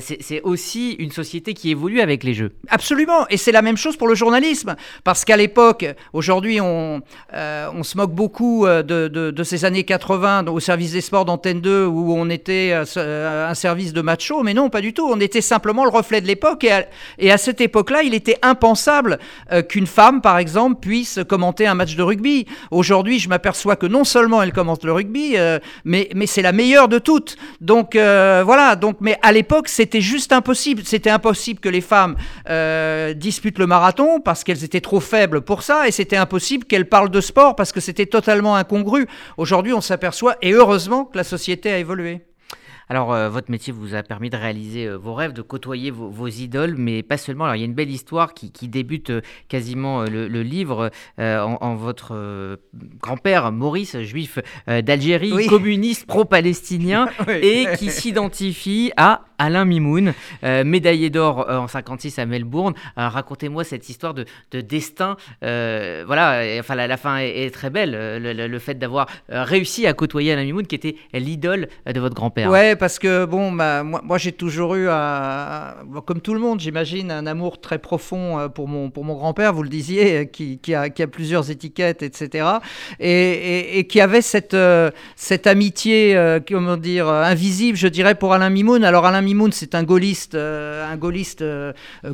c'est 0.00 0.40
aussi 0.42 0.92
une 0.98 1.10
société 1.10 1.54
qui 1.54 1.70
évolue 1.70 2.00
avec 2.00 2.24
les 2.24 2.34
jeux. 2.34 2.52
Absolument, 2.68 3.26
et 3.28 3.36
c'est 3.36 3.52
la 3.52 3.62
même 3.62 3.76
chose 3.76 3.96
pour 3.96 4.08
le 4.08 4.14
journalisme, 4.14 4.76
parce 5.04 5.24
qu'à 5.24 5.36
l'époque, 5.36 5.86
aujourd'hui, 6.12 6.60
on, 6.60 7.02
euh, 7.34 7.70
on 7.74 7.82
se 7.82 7.91
moque 7.96 8.12
beaucoup 8.12 8.66
euh, 8.66 8.82
de, 8.82 9.08
de, 9.08 9.44
ces 9.44 9.64
années 9.64 9.84
80 9.84 10.46
au 10.46 10.60
service 10.60 10.92
des 10.92 11.00
sports 11.00 11.24
d'Antenne 11.24 11.60
2, 11.60 11.86
où 11.86 12.14
on 12.14 12.28
était 12.30 12.72
euh, 12.72 13.48
un 13.50 13.54
service 13.54 13.92
de 13.92 14.00
macho, 14.00 14.42
mais 14.42 14.54
non, 14.54 14.70
pas 14.70 14.80
du 14.80 14.92
tout, 14.92 15.08
on 15.08 15.20
était 15.20 15.40
simplement 15.40 15.84
le 15.84 15.90
reflet 15.90 16.20
de 16.20 16.26
l'époque, 16.26 16.64
et, 16.64 16.82
et 17.18 17.32
à, 17.32 17.38
cette 17.38 17.60
époque-là, 17.60 18.02
il 18.02 18.14
était 18.14 18.38
impensable 18.42 19.18
qu'une 19.68 19.86
femme, 19.86 20.20
par 20.20 20.38
exemple, 20.38 20.80
puisse 20.80 21.20
commenter 21.28 21.66
un 21.66 21.74
match 21.74 21.96
de 21.96 22.02
rugby. 22.02 22.46
Aujourd'hui, 22.70 23.18
je 23.18 23.28
m'aperçois 23.28 23.76
que 23.76 23.86
non 23.86 24.04
seulement 24.04 24.42
elle 24.42 24.52
commente 24.52 24.84
le 24.84 24.92
rugby, 24.92 25.36
mais, 25.84 26.08
mais 26.14 26.26
c'est 26.26 26.42
la 26.42 26.52
meilleure 26.52 26.88
de 26.88 26.98
toutes. 26.98 27.36
Donc 27.60 27.94
voilà, 27.94 28.76
donc, 28.76 28.96
mais 29.00 29.18
à 29.22 29.32
l'époque, 29.32 29.68
c'était 29.68 30.00
juste 30.00 30.32
impossible, 30.32 30.82
c'était 30.84 31.10
impossible 31.10 31.60
que 31.60 31.68
les 31.68 31.80
femmes 31.80 32.16
euh, 32.48 33.14
disputent 33.14 33.58
le 33.58 33.66
marathon 33.66 34.20
parce 34.20 34.44
qu'elles 34.44 34.64
étaient 34.64 34.80
trop 34.80 35.00
faibles 35.00 35.40
pour 35.40 35.62
ça, 35.62 35.88
et 35.88 35.90
c'était 35.90 36.16
impossible 36.16 36.64
qu'elles 36.64 36.88
parlent 36.88 37.10
de 37.10 37.20
sport 37.20 37.56
parce 37.56 37.72
que 37.72 37.80
c'était 37.82 38.06
totalement 38.06 38.56
incongru. 38.56 39.06
Aujourd'hui, 39.36 39.74
on 39.74 39.82
s'aperçoit, 39.82 40.36
et 40.40 40.52
heureusement, 40.52 41.04
que 41.04 41.18
la 41.18 41.24
société 41.24 41.70
a 41.70 41.78
évolué. 41.78 42.22
Alors, 42.88 43.14
euh, 43.14 43.30
votre 43.30 43.50
métier 43.50 43.72
vous 43.72 43.94
a 43.94 44.02
permis 44.02 44.28
de 44.28 44.36
réaliser 44.36 44.86
euh, 44.86 44.96
vos 44.96 45.14
rêves, 45.14 45.32
de 45.32 45.40
côtoyer 45.40 45.90
vos, 45.90 46.28
idoles, 46.28 46.74
mais 46.76 47.02
pas 47.02 47.16
seulement. 47.16 47.44
Alors, 47.44 47.56
il 47.56 47.60
y 47.60 47.62
a 47.62 47.64
une 47.64 47.74
belle 47.74 47.90
histoire 47.90 48.34
qui, 48.34 48.50
débute 48.68 49.08
euh, 49.08 49.20
quasiment 49.48 50.02
le, 50.04 50.26
livre 50.42 50.90
en, 51.18 51.74
votre 51.74 52.58
grand-père, 53.00 53.50
Maurice, 53.50 53.98
juif 54.00 54.38
d'Algérie, 54.66 55.46
communiste 55.46 56.06
pro-palestinien, 56.06 57.08
et 57.28 57.66
qui 57.78 57.90
s'identifie 57.90 58.92
à 58.96 59.24
Alain 59.42 59.64
Mimoun, 59.64 60.14
médaillé 60.42 61.10
d'or 61.10 61.46
en 61.48 61.68
56 61.68 62.18
à 62.18 62.26
Melbourne. 62.26 62.74
Racontez-moi 62.96 63.64
cette 63.64 63.88
histoire 63.88 64.14
de, 64.14 64.24
destin. 64.60 65.16
voilà, 65.40 66.42
enfin, 66.58 66.74
la, 66.74 66.96
fin 66.96 67.18
est, 67.18 67.52
très 67.52 67.70
belle. 67.70 67.92
Le, 68.22 68.58
fait 68.58 68.74
d'avoir 68.74 69.06
réussi 69.28 69.86
à 69.86 69.92
côtoyer 69.92 70.32
Alain 70.32 70.44
Mimoun, 70.44 70.66
qui 70.66 70.74
était 70.74 70.96
l'idole 71.12 71.68
de 71.86 72.00
votre 72.00 72.14
grand-père. 72.14 72.50
Ouais, 72.50 72.76
parce 72.76 72.98
que 72.98 73.24
bon, 73.24 73.50
moi, 73.50 74.18
j'ai 74.18 74.32
toujours 74.32 74.74
eu, 74.74 74.86
comme 76.06 76.20
tout 76.20 76.34
le 76.34 76.40
monde, 76.40 76.60
j'imagine, 76.60 77.10
un 77.10 77.26
amour 77.26 77.60
très 77.60 77.78
profond 77.78 78.38
euh, 78.38 78.48
pour 78.48 78.68
mon, 78.68 78.90
pour 78.90 79.04
mon 79.04 79.14
grand-père, 79.14 79.52
vous 79.52 79.62
le 79.62 79.68
disiez, 79.68 80.18
euh, 80.18 80.24
qui, 80.24 80.74
a, 80.74 81.06
plusieurs 81.06 81.50
étiquettes, 81.50 82.02
etc. 82.02 82.46
Et, 83.00 83.78
et, 83.78 83.86
qui 83.86 84.00
avait 84.00 84.22
cette, 84.22 84.54
euh, 84.54 84.90
cette 85.16 85.46
amitié, 85.46 86.16
comment 86.48 86.76
dire, 86.76 87.08
invisible, 87.08 87.76
je 87.76 87.88
dirais, 87.88 88.14
pour 88.14 88.32
Alain 88.32 88.50
Mimoun. 88.50 88.84
Alors 88.84 89.06
Alain 89.06 89.20
Mimoun, 89.20 89.31
c'est 89.52 89.74
un 89.74 89.82
gaulliste, 89.82 90.34
un 90.34 90.96
gaulliste 90.96 91.44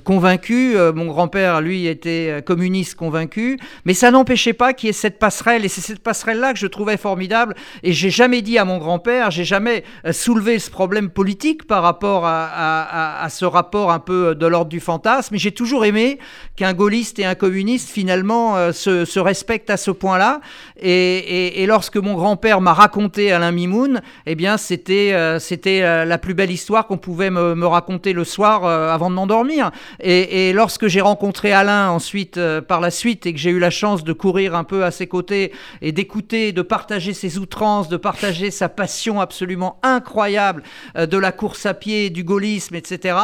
convaincu. 0.05 0.77
mon 0.95 1.07
grand-père, 1.07 1.61
lui, 1.61 1.87
était 1.87 2.43
communiste 2.45 2.95
convaincu. 2.95 3.59
Mais 3.85 3.95
ça 3.95 4.11
n'empêchait 4.11 4.53
pas 4.53 4.73
qu'il 4.73 4.89
y 4.89 4.91
ait 4.91 4.93
cette 4.93 5.19
passerelle. 5.19 5.65
Et 5.65 5.69
c'est 5.69 5.81
cette 5.81 6.03
passerelle-là 6.03 6.53
que 6.53 6.59
je 6.59 6.67
trouvais 6.67 6.97
formidable. 6.97 7.55
Et 7.83 7.93
j'ai 7.93 8.11
jamais 8.11 8.43
dit 8.43 8.59
à 8.59 8.65
mon 8.65 8.79
grand-père, 8.79 9.31
j'ai 9.31 9.45
jamais 9.45 9.85
soulevé 10.11 10.59
ce 10.59 10.71
problème 10.71 11.11
politique 11.11 11.67
par 11.67 11.83
rapport 11.83 12.23
à, 12.25 13.27
ce 13.31 13.45
rapport 13.45 13.91
un 13.91 13.99
peu 13.99 14.35
de 14.35 14.47
l'ordre 14.47 14.71
du 14.71 14.81
fantasme. 14.81 15.29
Mais 15.33 15.39
j'ai 15.39 15.53
toujours 15.53 15.85
aimé 15.85 16.19
qu'un 16.57 16.75
gaulliste 16.75 17.19
et 17.19 17.25
un 17.25 17.35
communiste 17.35 17.91
finalement 17.91 18.57
euh, 18.57 18.73
se, 18.73 19.19
respectent 19.19 19.71
à 19.71 19.77
ce 19.77 19.91
point-là. 19.91 20.41
Et, 20.81 21.65
lorsque 21.67 21.97
mon 21.97 22.15
grand-père 22.15 22.61
m'a 22.61 22.73
raconté 22.73 23.33
Alain 23.33 23.53
Mimoun, 23.53 24.01
eh 24.27 24.35
bien 24.35 24.57
c'était 24.57 25.13
euh, 25.13 25.39
c'était 25.39 25.83
euh, 25.83 26.05
la 26.05 26.19
plus 26.19 26.35
belle 26.35 26.51
histoire 26.51 26.87
qu'on 26.87 26.97
pouvait 26.97 27.08
me, 27.15 27.67
raconter 27.67 28.13
le 28.13 28.25
soir 28.25 28.65
avant 28.65 29.11
de 29.11 29.15
m'endormir. 29.15 29.71
Et, 30.01 30.53
lorsque 30.53 30.87
j'ai 30.87 31.01
rencontré 31.01 31.53
Alain 31.53 31.91
ensuite 31.91 32.41
par 32.67 32.81
la 32.81 32.91
suite 32.91 33.27
et 33.27 33.33
que 33.33 33.39
j'ai 33.39 33.51
eu 33.51 33.59
la 33.59 33.71
chance 33.71 34.05
de 34.05 34.13
courir 34.13 34.55
un 34.55 34.65
peu 34.65 34.85
à 34.85 34.91
ses 34.91 35.07
côtés 35.07 35.53
et 35.83 35.93
d'écouter, 35.93 36.53
de 36.53 36.63
partager 36.63 37.13
ses 37.15 37.39
outrances, 37.39 37.89
de 37.89 37.97
partager 37.97 38.51
sa 38.51 38.69
passion 38.69 39.21
absolument 39.21 39.79
incroyable 39.83 40.63
euh, 40.97 41.07
de 41.07 41.19
la 41.19 41.33
course 41.33 41.67
à 41.67 41.75
pied, 41.75 42.11
du 42.11 42.25
gaullisme, 42.25 42.75
etc., 42.75 43.19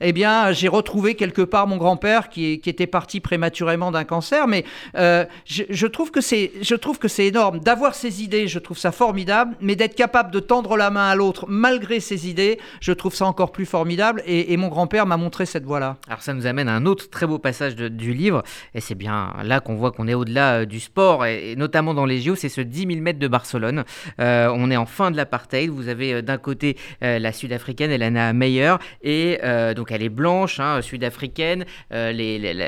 eh 0.00 0.12
bien, 0.12 0.52
j'ai 0.52 0.68
retrouvé 0.68 1.14
quelque 1.14 1.42
part 1.42 1.66
mon 1.66 1.76
grand-père 1.76 2.28
qui, 2.28 2.60
était 2.70 2.86
parti 2.86 3.20
prématurément 3.20 3.90
d'un 3.90 4.04
cancer. 4.04 4.46
Mais 4.46 4.64
euh, 4.96 5.24
je, 5.44 5.86
trouve 5.86 6.10
que 6.10 6.20
c'est, 6.20 6.52
je 6.62 6.74
trouve 6.74 6.98
que 6.98 7.08
c'est 7.08 7.26
énorme 7.26 7.58
d'avoir 7.58 7.94
ces 7.94 8.22
idées. 8.22 8.46
Je 8.46 8.58
trouve 8.58 8.78
ça 8.78 8.92
formidable, 8.92 9.56
mais 9.60 9.74
d'être 9.74 9.96
capable 9.96 10.30
de 10.30 10.38
tendre 10.38 10.76
la 10.76 10.90
main 10.90 11.08
à 11.08 11.14
l'autre 11.16 11.46
malgré 11.48 11.98
ses 11.98 12.28
idées, 12.28 12.58
je 12.80 12.92
trouve 12.92 13.14
ça 13.14 13.19
encore 13.26 13.52
plus 13.52 13.66
formidable. 13.66 14.22
Et, 14.26 14.56
mon 14.56 14.68
grand-père 14.68 15.06
m'a 15.06 15.16
montré 15.16 15.46
cette 15.46 15.64
voie-là. 15.64 15.96
Alors 16.06 16.22
ça 16.22 16.34
nous 16.34 16.46
amène 16.46 16.68
à 16.68 16.74
un 16.74 16.84
autre 16.84 17.08
très 17.08 17.26
beau 17.26 17.38
passage 17.38 17.76
du 17.76 18.12
livre, 18.12 18.42
et 18.74 18.80
c'est 18.80 18.94
bien 18.94 19.32
là 19.42 19.60
qu'on 19.60 19.74
voit 19.74 19.90
qu'on 19.90 20.06
est 20.06 20.14
au-delà 20.14 20.60
euh, 20.60 20.64
du 20.66 20.80
sport, 20.80 21.24
et, 21.24 21.56
notamment 21.56 21.94
dans 21.94 22.04
les 22.04 22.20
JO, 22.20 22.34
c'est 22.34 22.48
ce 22.48 22.60
10 22.60 22.86
000 22.86 23.00
mètres 23.00 23.18
de 23.18 23.28
Barcelone. 23.28 23.84
on 24.18 24.70
est 24.70 24.76
en 24.76 24.86
fin 24.86 25.10
de 25.10 25.16
l'apartheid. 25.16 25.70
Vous 25.70 25.88
avez 25.88 26.22
d'un 26.22 26.38
côté 26.38 26.76
euh, 27.02 27.18
la 27.18 27.32
sud-africaine 27.32 27.90
Elana 27.90 28.32
Meyer. 28.32 28.76
Et 29.02 29.38
euh, 29.42 29.74
donc 29.74 29.90
elle 29.92 30.02
est 30.02 30.08
blanche, 30.08 30.60
hein, 30.60 30.80
sud-africaine. 30.82 31.64
Euh, 31.92 32.12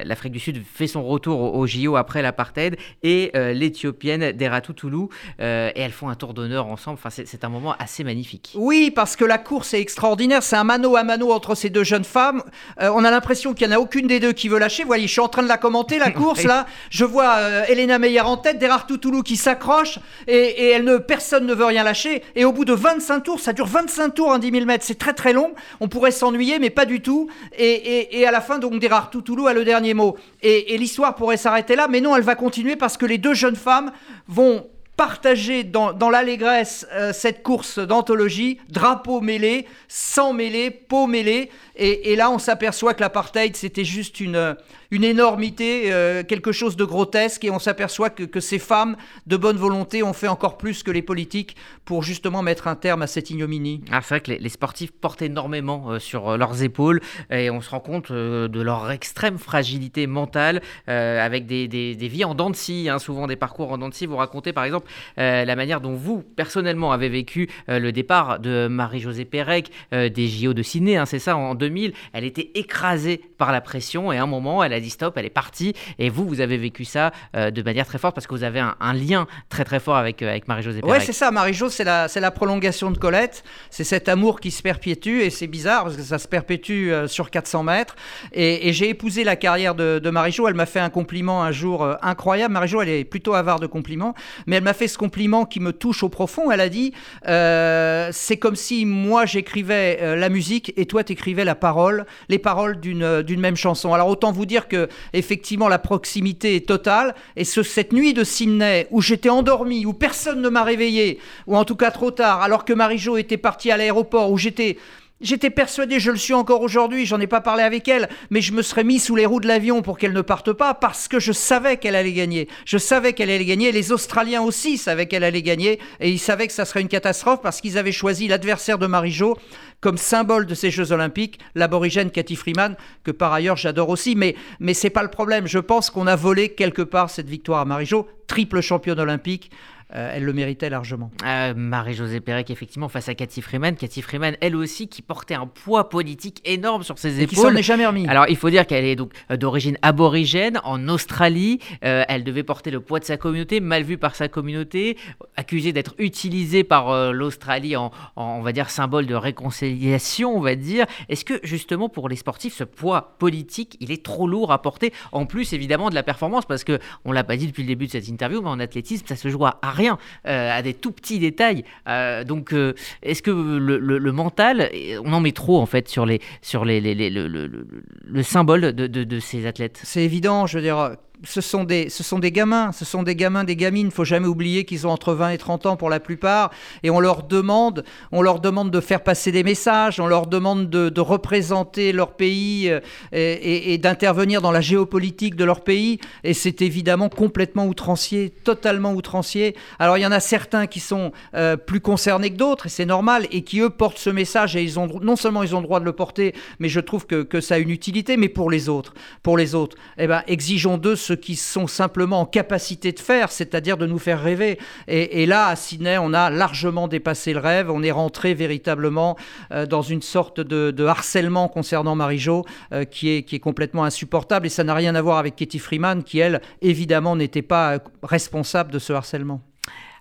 L'Afrique 0.04 0.32
du 0.32 0.38
Sud 0.38 0.62
fait 0.64 0.87
son 0.87 1.04
retour 1.04 1.54
au, 1.54 1.66
JO 1.66 1.97
après 1.97 2.23
l'apartheid. 2.23 2.76
Et 3.02 3.30
l'éthiopienne 3.35 4.32
Deratu 4.32 4.75
Toulou. 4.75 5.09
et 5.38 5.73
elles 5.75 5.92
font 5.92 6.09
un 6.09 6.14
tour 6.14 6.35
d'honneur 6.35 6.66
ensemble. 6.66 6.99
Enfin, 7.02 7.11
c'est 7.11 7.44
un 7.44 7.49
moment 7.49 7.75
assez 7.78 8.04
magnifique. 8.04 8.52
Oui, 8.54 8.92
parce 8.94 9.16
que 9.16 9.25
la 9.25 9.38
course 9.38 9.75
est 9.75 9.80
extraordinaire. 9.80 10.41
C'est 10.42 10.56
un 10.56 10.64
mano 10.64 10.96
à 10.96 11.04
mano 11.04 11.32
entre 11.32 11.54
ces 11.54 11.70
deux 11.70 11.84
jeunes 11.84 12.04
femmes. 12.04 12.42
on 12.80 13.04
a 13.04 13.11
l'impression 13.11 13.54
qu'il 13.54 13.68
n'y 13.68 13.75
en 13.75 13.76
a 13.76 13.80
aucune 13.80 14.06
des 14.06 14.20
deux 14.20 14.32
qui 14.32 14.49
veut 14.49 14.58
lâcher. 14.58 14.84
Voilà, 14.84 15.02
je 15.02 15.08
suis 15.08 15.20
en 15.20 15.28
train 15.28 15.42
de 15.42 15.49
la 15.49 15.58
commenter, 15.58 15.99
la 15.99 16.11
course 16.22 16.44
là. 16.44 16.66
Je 16.90 17.04
vois 17.04 17.38
Elena 17.68 17.99
Meyer 17.99 18.20
en 18.22 18.37
tête, 18.37 18.58
Deratu 18.58 18.99
Toulou 18.99 19.22
qui 19.22 19.37
s'accroche 19.37 19.99
et, 20.26 20.34
et, 20.34 20.70
elle 20.70 20.84
ne, 20.84 20.96
personne 20.99 21.46
ne 21.46 21.54
veut 21.54 21.64
rien 21.64 21.84
lâcher. 21.84 22.22
Et 22.34 22.44
au 22.44 22.52
bout 22.52 22.64
de 22.64 22.72
25 22.72 23.22
tours, 23.22 23.40
ça 23.40 23.52
dure 23.52 23.66
25 23.66 23.92
25 23.92 24.14
tours 24.14 24.28
en 24.28 24.38
10 24.38 24.50
000 24.50 24.64
mètres, 24.64 24.84
c'est 24.84 24.99
très 24.99 25.12
très 25.12 25.32
long. 25.32 25.54
On 25.80 25.88
pourrait 25.88 26.11
s'ennuyer, 26.11 26.58
mais 26.58 26.70
pas 26.70 26.87
du 26.87 27.00
tout. 27.00 27.28
Et, 27.58 28.25
à 28.26 28.30
la 28.30 28.40
fin, 28.40 28.58
donc, 28.58 28.80
Gérard 28.80 29.11
Toutoulou 29.11 29.46
a 29.46 29.52
le 29.52 29.64
dernier 29.64 29.94
mot. 29.94 30.16
Et, 30.42 30.75
et 30.75 30.78
l'histoire 30.78 31.14
pourrait 31.14 31.37
s'arrêter 31.37 31.76
là, 31.76 31.88
mais 31.88 32.00
non, 32.00 32.16
elle 32.16 32.22
va 32.22 32.34
continuer 32.34 32.76
parce 32.76 32.96
que 32.96 33.06
les 33.06 33.18
deux 33.18 33.34
jeunes 33.34 33.56
femmes 33.56 33.92
vont 34.28 34.66
partager 34.96 35.64
dans, 35.64 36.11
l'allégresse 36.11 36.87
euh, 36.92 37.12
cette 37.12 37.42
course 37.42 37.78
d'anthologie, 37.78 38.58
drapeau 38.68 39.20
mêlé, 39.20 39.66
sang 39.88 40.32
mêlé, 40.32 40.70
peau 40.70 41.06
mêlée. 41.06 41.50
Et 41.76 42.16
là, 42.16 42.30
on 42.30 42.38
s'aperçoit 42.38 42.92
que 42.92 43.00
l'apartheid, 43.00 43.56
c'était 43.56 43.84
juste 43.84 44.20
une, 44.20 44.54
une 44.92 45.02
énormité, 45.02 45.92
euh, 45.92 46.22
quelque 46.22 46.52
chose 46.52 46.76
de 46.76 46.84
grotesque, 46.84 47.44
et 47.44 47.50
on 47.50 47.58
s'aperçoit 47.58 48.11
que, 48.11 48.40
ces 48.40 48.61
femmes 48.61 48.96
de 49.26 49.37
bonne 49.37 49.56
volonté 49.56 50.04
ont 50.04 50.12
fait 50.12 50.28
encore 50.28 50.56
plus 50.58 50.84
que 50.84 50.90
les 50.90 51.02
politiques 51.02 51.56
pour 51.84 52.04
justement 52.04 52.42
mettre 52.42 52.68
un 52.68 52.76
terme 52.76 53.02
à 53.02 53.08
cette 53.08 53.30
ignominie. 53.30 53.82
Ah, 53.90 54.00
c'est 54.02 54.14
vrai 54.14 54.20
que 54.20 54.32
les, 54.32 54.49
sportifs 54.49 54.92
portent 54.92 55.22
énormément 55.22 55.90
euh, 55.90 55.99
sur 55.99 56.37
leurs 56.37 56.62
épaules, 56.62 57.00
et 57.30 57.50
on 57.50 57.61
se 57.61 57.70
rend 57.70 57.80
compte 57.80 58.12
de 58.12 58.61
leur 58.61 58.90
extrême 58.92 59.38
fragilité 59.38 60.06
mentale, 60.06 60.62
avec 60.87 61.46
des, 61.46 61.66
vies 61.99 62.25
en 62.25 62.34
dents 62.34 62.50
de 62.50 62.56
scie, 62.56 62.88
hein, 62.88 62.99
souvent 62.99 63.26
des 63.26 63.37
parcours 63.37 63.72
en 63.72 63.78
dents 63.78 63.88
de 63.88 63.94
scie. 63.94 64.06
Vous 64.06 64.16
racontez 64.16 64.52
par 64.52 64.64
exemple 64.64 64.88
euh, 65.18 65.44
la 65.44 65.56
manière 65.56 65.80
dont 65.80 65.94
vous, 65.94 66.22
personnellement, 66.22 66.92
avez 66.92 67.08
vécu 67.08 67.49
euh, 67.68 67.78
le 67.78 67.92
départ 67.92 68.38
de 68.38 68.68
Marie-Josée 68.68 69.25
Pérec 69.25 69.70
euh, 69.92 70.08
des 70.08 70.28
JO 70.28 70.54
de 70.54 70.62
Ciné, 70.62 70.96
hein, 70.96 71.06
c'est 71.06 71.18
ça, 71.18 71.37
en 71.37 71.54
2000. 71.54 71.92
Elle 72.12 72.25
était 72.25 72.50
écrasée 72.54 73.20
par 73.38 73.52
la 73.52 73.61
pression 73.61 74.12
et 74.12 74.18
à 74.18 74.22
un 74.22 74.26
moment, 74.26 74.62
elle 74.62 74.72
a 74.72 74.80
dit 74.82 74.90
stop, 74.90 75.16
elle 75.16 75.24
est 75.24 75.30
partie. 75.30 75.74
Et 75.98 76.10
vous, 76.10 76.26
vous 76.26 76.40
avez 76.40 76.58
vécu 76.58 76.84
ça 76.84 77.12
de 77.34 77.62
manière 77.62 77.86
très 77.86 77.98
forte 77.98 78.14
parce 78.14 78.26
que 78.26 78.34
vous 78.34 78.44
avez 78.44 78.60
un, 78.60 78.92
lien 78.92 79.26
très 79.48 79.64
très 79.64 79.80
fort 79.80 79.96
avec, 79.96 80.20
avec 80.22 80.48
Marie-Josée 80.48 80.80
Pérec. 80.80 80.98
Ouais, 80.98 81.04
c'est 81.04 81.12
ça, 81.12 81.30
Marie-Josée, 81.30 81.76
c'est 81.76 81.84
la, 81.84 82.08
la 82.14 82.30
prolongation 82.30 82.90
de 82.90 82.98
Colette. 82.98 83.42
C'est 83.70 83.84
cet 83.84 84.08
amour 84.08 84.40
qui 84.40 84.50
se 84.50 84.62
perpétue 84.62 85.20
et 85.20 85.30
c'est 85.30 85.46
bizarre 85.46 85.84
parce 85.84 85.96
que 85.96 86.02
ça 86.02 86.18
se 86.18 86.28
perpétue 86.28 86.90
sur 87.06 87.30
400 87.30 87.62
mètres. 87.62 87.96
Et, 88.32 88.72
j'ai 88.72 88.90
épousé 88.90 89.24
la 89.24 89.36
carrière 89.36 89.74
de, 89.74 89.98
de 89.98 90.10
Marie-Jo. 90.10 90.48
Elle 90.48 90.54
m'a 90.54 90.66
fait 90.66 90.80
un 90.80 90.90
compliment 90.90 91.42
un 91.42 91.52
jour 91.52 91.96
incroyable. 92.02 92.52
Marie-Jo, 92.52 92.82
elle 92.82 92.88
est 92.90 93.04
plutôt 93.04 93.34
avare 93.34 93.60
de 93.60 93.66
compliments, 93.66 94.14
mais 94.46 94.56
elle 94.56 94.64
m'a 94.64 94.74
fait 94.74 94.82
fait 94.82 94.88
ce 94.88 94.98
compliment 94.98 95.44
qui 95.44 95.60
me 95.60 95.72
touche 95.72 96.02
au 96.02 96.08
profond. 96.08 96.50
Elle 96.50 96.60
a 96.60 96.68
dit 96.68 96.92
c'est 97.24 98.36
comme 98.36 98.56
si 98.56 98.84
moi 98.84 99.26
j'écrivais 99.26 100.16
la 100.16 100.28
musique 100.28 100.72
et 100.76 100.86
toi 100.86 101.04
t'écrivais 101.04 101.44
la 101.44 101.54
parole, 101.54 102.04
les 102.28 102.40
paroles 102.40 102.80
d'une 102.80 103.22
d'une 103.22 103.40
même 103.40 103.54
chanson. 103.54 103.94
Alors 103.94 104.08
autant 104.08 104.32
vous 104.32 104.44
dire 104.44 104.66
que 104.66 104.72
effectivement 105.12 105.69
la 105.69 105.79
proximité 105.79 106.57
est 106.57 106.67
totale. 106.67 107.14
Et 107.37 107.45
ce, 107.45 107.62
cette 107.62 107.93
nuit 107.93 108.14
de 108.14 108.25
Sydney 108.25 108.87
où 108.91 109.00
j'étais 109.00 109.31
endormi, 109.31 109.87
où 109.87 109.93
personne 109.93 110.41
ne 110.41 110.49
m'a 110.49 110.64
réveillé, 110.64 111.19
ou 111.47 111.57
en 111.57 111.64
tout 111.64 111.76
cas 111.76 111.91
trop 111.91 112.11
tard, 112.11 112.43
alors 112.43 112.64
que 112.64 112.73
Marie-Jo 112.73 113.17
était 113.17 113.37
partie 113.37 113.71
à 113.71 113.76
l'aéroport, 113.76 114.31
où 114.31 114.38
j'étais 114.38 114.76
J'étais 115.23 115.50
persuadé, 115.50 116.00
je 116.00 116.11
le 116.11 116.17
suis 116.17 116.35
encore 116.35 116.62
aujourd'hui, 116.62 117.07
j'en 117.07 117.21
ai 117.21 117.29
pas 117.29 117.41
parlé 117.41 117.62
avec 117.62 117.87
elle, 117.87 118.09
mais 118.31 118.41
je 118.41 118.52
me 118.52 118.61
serais 118.61 118.83
mis 118.83 118.99
sous 118.99 119.14
les 119.14 119.25
roues 119.25 119.38
de 119.38 119.47
l'avion 119.47 119.81
pour 119.81 119.97
qu'elle 119.97 120.12
ne 120.12 120.21
parte 120.21 120.52
pas 120.52 120.75
parce 120.75 121.07
que 121.07 121.21
je 121.21 121.31
savais 121.31 121.76
qu'elle 121.76 121.95
allait 121.95 122.12
gagner. 122.12 122.49
Je 122.64 122.76
savais 122.76 123.12
qu'elle 123.12 123.31
allait 123.31 123.45
gagner. 123.45 123.71
Les 123.71 123.93
Australiens 123.93 124.43
aussi 124.43 124.79
savaient 124.79 125.07
qu'elle 125.07 125.23
allait 125.23 125.43
gagner 125.43 125.79
et 126.00 126.11
ils 126.11 126.19
savaient 126.19 126.49
que 126.49 126.52
ça 126.52 126.64
serait 126.64 126.81
une 126.81 126.88
catastrophe 126.88 127.41
parce 127.41 127.61
qu'ils 127.61 127.79
avaient 127.79 127.93
choisi 127.93 128.26
l'adversaire 128.26 128.79
de 128.79 128.88
Marie-Jo 128.88 129.38
comme 129.81 129.97
symbole 129.97 130.47
de 130.47 130.55
ces 130.55 130.71
Jeux 130.71 130.91
Olympiques, 130.91 131.38
l'aborigène 131.55 132.11
Cathy 132.11 132.37
Freeman, 132.37 132.76
que 133.05 133.11
par 133.12 133.33
ailleurs 133.33 133.57
j'adore 133.57 133.91
aussi. 133.91 134.17
Mais, 134.17 134.35
mais 134.59 134.75
c'est 134.75 134.91
pas 134.91 135.02
le 135.05 135.09
problème. 135.09 135.47
Je 135.47 135.61
pense 135.61 135.91
qu'on 135.91 136.09
a 136.09 136.17
volé 136.17 136.49
quelque 136.49 136.83
part 136.83 137.11
cette 137.11 137.29
victoire 137.29 137.61
à 137.61 137.64
Marie-Jo, 137.64 138.09
triple 138.26 138.61
championne 138.61 138.99
olympique. 138.99 139.50
Euh, 139.94 140.12
elle 140.14 140.25
le 140.25 140.32
méritait 140.32 140.70
largement. 140.70 141.11
Euh, 141.26 141.52
Marie-Josée 141.54 142.20
Pérec, 142.20 142.50
effectivement, 142.50 142.88
face 142.88 143.08
à 143.08 143.14
Cathy 143.14 143.42
Freeman. 143.42 143.76
Cathy 143.76 144.00
Freeman, 144.00 144.37
elle 144.40 144.56
aussi, 144.56 144.88
qui 144.88 145.02
portait 145.02 145.34
un 145.34 145.46
poids 145.46 145.88
politique 145.88 146.40
énorme 146.44 146.82
sur 146.82 146.99
ses 146.99 147.20
épaules. 147.20 147.28
qui 147.28 147.37
s'en 147.37 147.54
est 147.54 147.62
jamais 147.62 147.87
remis. 147.87 148.08
Alors, 148.08 148.26
il 148.28 148.37
faut 148.37 148.49
dire 148.49 148.66
qu'elle 148.66 148.84
est 148.84 148.96
donc 148.96 149.12
euh, 149.30 149.37
d'origine 149.37 149.76
aborigène, 149.82 150.61
en 150.64 150.88
Australie. 150.88 151.58
elle 151.80 152.25
devait 152.25 152.42
porter 152.42 152.70
le 152.70 152.80
poids 152.80 153.00
de 153.00 153.04
sa 153.04 153.16
communauté, 153.16 153.61
mal 153.61 153.82
vue 153.82 153.99
par 153.99 154.14
sa 154.14 154.28
communauté, 154.28 154.96
accusée 155.37 155.72
d'être 155.72 155.94
utilisée 155.99 156.64
par 156.64 157.12
l'Australie 157.12 157.76
en, 157.76 157.90
on 158.16 158.40
va 158.40 158.52
dire, 158.52 158.70
symbole 158.70 159.06
de 159.06 159.14
réconciliation, 159.14 160.37
on 160.37 160.40
va 160.40 160.54
dire. 160.54 160.87
Est-ce 161.08 161.25
que, 161.25 161.40
justement, 161.42 161.88
pour 161.88 162.08
les 162.08 162.16
sportifs, 162.16 162.54
ce 162.54 162.64
poids 162.64 163.16
politique, 163.18 163.76
il 163.80 163.90
est 163.90 164.02
trop 164.02 164.26
lourd 164.26 164.52
à 164.52 164.62
porter 164.62 164.92
En 165.12 165.26
plus, 165.26 165.52
évidemment, 165.52 165.90
de 165.90 165.94
la 165.94 166.02
performance, 166.02 166.46
parce 166.46 166.64
que 166.64 166.78
on 167.04 167.12
l'a 167.12 167.25
pas 167.25 167.37
dit 167.37 167.46
depuis 167.46 167.62
le 167.62 167.68
début 167.68 167.87
de 167.87 167.92
cette 167.92 168.08
interview, 168.08 168.40
mais 168.42 168.49
en 168.49 168.61
athlétisme, 168.61 169.06
ça 169.06 169.16
se 169.16 169.28
joue 169.28 169.44
à 169.44 169.58
rien 169.62 169.81
euh, 169.90 170.58
à 170.58 170.62
des 170.62 170.74
tout 170.74 170.92
petits 170.92 171.18
détails. 171.18 171.64
Euh, 171.88 172.24
donc, 172.24 172.52
euh, 172.52 172.74
est-ce 173.02 173.22
que 173.22 173.30
le, 173.30 174.12
mental, 174.12 174.70
on 175.04 175.12
en 175.12 175.20
met 175.20 175.32
trop 175.32 175.60
en 175.60 175.66
fait 175.66 175.88
sur, 175.88 176.06
les, 176.06 176.20
sur 176.42 176.64
les, 176.64 176.80
le, 176.80 178.22
symbole 178.22 178.72
de, 178.72 178.86
de 178.86 179.20
ces 179.20 179.46
athlètes? 179.46 179.80
C'est 179.82 180.04
évident, 180.04 180.46
je 180.46 180.58
veux 180.58 180.62
dire 180.62 180.96
ce 181.25 181.41
sont, 181.41 181.64
des, 181.64 181.88
ce 181.88 182.02
sont 182.02 182.19
des 182.19 182.33
gamins, 182.33 182.73
ce 182.73 182.85
sont 182.85 183.02
des 183.02 183.14
gamins, 183.14 183.45
des 183.45 183.57
gamines. 183.57 183.87
Il 183.87 183.93
faut 183.93 184.05
jamais 184.05 184.26
oublier 184.26 184.64
qu'ils 184.64 184.87
ont 184.87 184.91
entre 184.91 185.14
20 185.14 185.31
et 185.31 185.38
30 185.38 185.67
ans 185.67 185.76
pour 185.76 185.91
la 185.91 186.00
plupart. 186.00 186.50
Et 186.83 186.91
on 186.91 187.00
leur 187.00 187.23
demande, 187.23 187.85
on 188.11 188.23
leur 188.23 188.41
demande 188.41 188.71
de 188.71 188.81
faire 188.81 189.02
passer 189.02 189.31
des 189.33 189.45
messages, 189.45 190.00
on 190.00 190.07
leur 190.07 190.26
demande 190.26 190.69
de, 190.69 191.00
représenter 191.02 191.93
leur 191.93 192.12
pays 192.12 192.71
euh, 192.71 192.81
et, 193.12 193.76
d'intervenir 193.79 194.41
dans 194.41 194.52
la 194.52 194.61
géopolitique 194.61 195.35
de 195.35 195.45
leur 195.45 195.62
pays. 195.62 195.99
Et 196.25 196.35
c'est 196.35 196.62
évidemment 196.62 197.09
complètement 197.09 197.67
outrancier, 197.67 198.31
totalement 198.31 198.93
outrancier. 198.93 199.57
Alors 199.79 199.99
il 199.99 200.02
y 200.02 200.07
en 200.07 200.12
a 200.12 200.21
certains 200.21 200.67
qui 200.67 200.81
sont 200.81 201.12
euh, 201.35 201.57
plus 201.57 201.81
concernés 201.81 202.31
que 202.31 202.37
d'autres, 202.37 202.67
et 202.67 202.69
c'est 202.69 202.87
normal, 202.87 203.26
et 203.33 203.43
qui 203.43 203.61
eux 203.61 203.71
portent 203.71 203.99
ce 203.99 204.11
message. 204.11 204.55
Et 204.57 204.62
ils 204.62 204.79
ont 204.79 204.88
non 205.02 205.17
seulement 205.17 205.43
ils 205.43 205.55
ont 205.57 205.61
le 205.61 205.67
droit 205.67 205.81
de 205.81 205.85
le 205.85 205.93
porter, 205.93 206.35
mais 206.59 206.69
je 206.69 206.81
trouve 206.81 207.07
que, 207.07 207.23
que 207.23 207.41
ça 207.41 207.57
a 207.57 207.59
une 207.59 207.71
utilité. 207.71 208.17
Mais 208.17 208.29
pour 208.29 208.50
les 208.50 208.69
autres, 208.69 208.95
pour 209.23 209.37
les 209.37 209.55
autres, 209.55 209.76
eh 209.99 210.07
ben, 210.07 210.23
exigeons 210.26 210.79
d'eux 210.79 210.97
ce 210.97 211.12
qui 211.14 211.37
sont 211.37 211.66
simplement 211.66 212.21
en 212.21 212.26
capacité 212.26 212.92
de 212.92 213.00
faire, 213.00 213.31
c'est-à-dire 213.31 213.76
de 213.76 213.87
nous 213.87 213.99
faire 213.99 214.23
rêver. 214.23 214.59
Et, 214.88 215.26
là, 215.26 215.47
à 215.47 215.57
Sydney, 215.57 215.99
on 215.99 216.12
a 216.12 216.31
largement 216.31 216.88
dépassé 216.88 217.33
le 217.33 217.40
rêve. 217.40 217.71
On 217.71 217.83
est 217.83 217.90
rentré 217.90 218.35
véritablement 218.35 219.16
euh, 219.52 219.66
dans 219.66 219.83
une 219.83 220.02
sorte 220.02 220.40
de, 220.40 220.85
harcèlement 220.85 221.49
concernant 221.49 221.95
Marie-Jo 221.95 222.45
euh, 222.73 222.85
qui, 222.85 223.11
est, 223.11 223.23
qui 223.23 223.37
est 223.37 223.40
complètement 223.40 223.85
insupportable. 223.85 224.47
Et 224.47 224.50
ça 224.50 224.64
n'a 224.64 224.75
rien 224.75 224.95
à 224.95 225.02
voir 225.02 225.19
avec 225.19 225.37
Katie 225.37 225.59
Freeman, 225.59 226.02
qui, 226.02 226.19
elle, 226.19 226.40
évidemment, 226.61 227.16
n'était 227.16 227.42
pas 227.42 227.78
responsable 228.02 228.73
de 228.73 228.78
ce 228.78 228.92
harcèlement. 228.92 229.40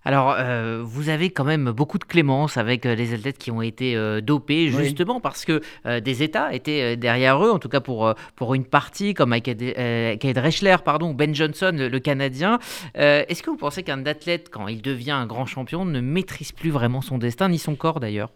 Alors, 0.03 0.36
euh, 0.38 0.81
vous 0.84 1.10
avez 1.10 1.29
quand 1.29 1.43
même 1.43 1.72
beaucoup 1.72 2.00
de 2.00 2.03
clémence 2.03 2.58
avec 2.58 2.86
euh, 2.86 2.96
les 2.96 3.13
athlètes 3.13 3.38
qui 3.38 3.51
ont 3.51 3.62
été 3.62 3.96
euh, 3.96 4.20
dopés, 4.20 4.70
justement 4.70 5.20
parce 5.20 5.46
que 5.46 5.62
des 6.00 6.24
États 6.24 6.53
étaient 6.53 6.98
derrière 6.98 7.43
eux, 7.43 7.51
en 7.51 7.60
tout 7.60 7.70
cas 7.70 7.79
pour, 7.79 8.13
pour 8.36 8.53
une 8.53 8.65
partie, 8.65 9.13
comme 9.13 9.39
Kate 9.39 10.38
Rechler, 10.38 10.77
pardon, 10.84 11.13
Ben 11.13 11.34
Johnson, 11.36 11.72
le, 11.74 12.00
Canadien. 12.00 12.60
Est-ce 12.96 13.43
que 13.43 13.50
vous 13.50 13.58
pensez 13.58 13.84
qu'un 13.84 14.05
athlète, 14.05 14.50
quand 14.51 14.67
il 14.67 14.81
devient 14.81 15.12
un 15.12 15.25
grand 15.25 15.46
champion, 15.46 15.86
ne 15.86 16.00
maîtrise 16.00 16.51
plus 16.51 16.72
vraiment 16.72 17.01
son 17.01 17.17
destin, 17.17 17.50
ni 17.50 17.60
son 17.60 17.75
corps 17.75 18.00
d'ailleurs? 18.00 18.31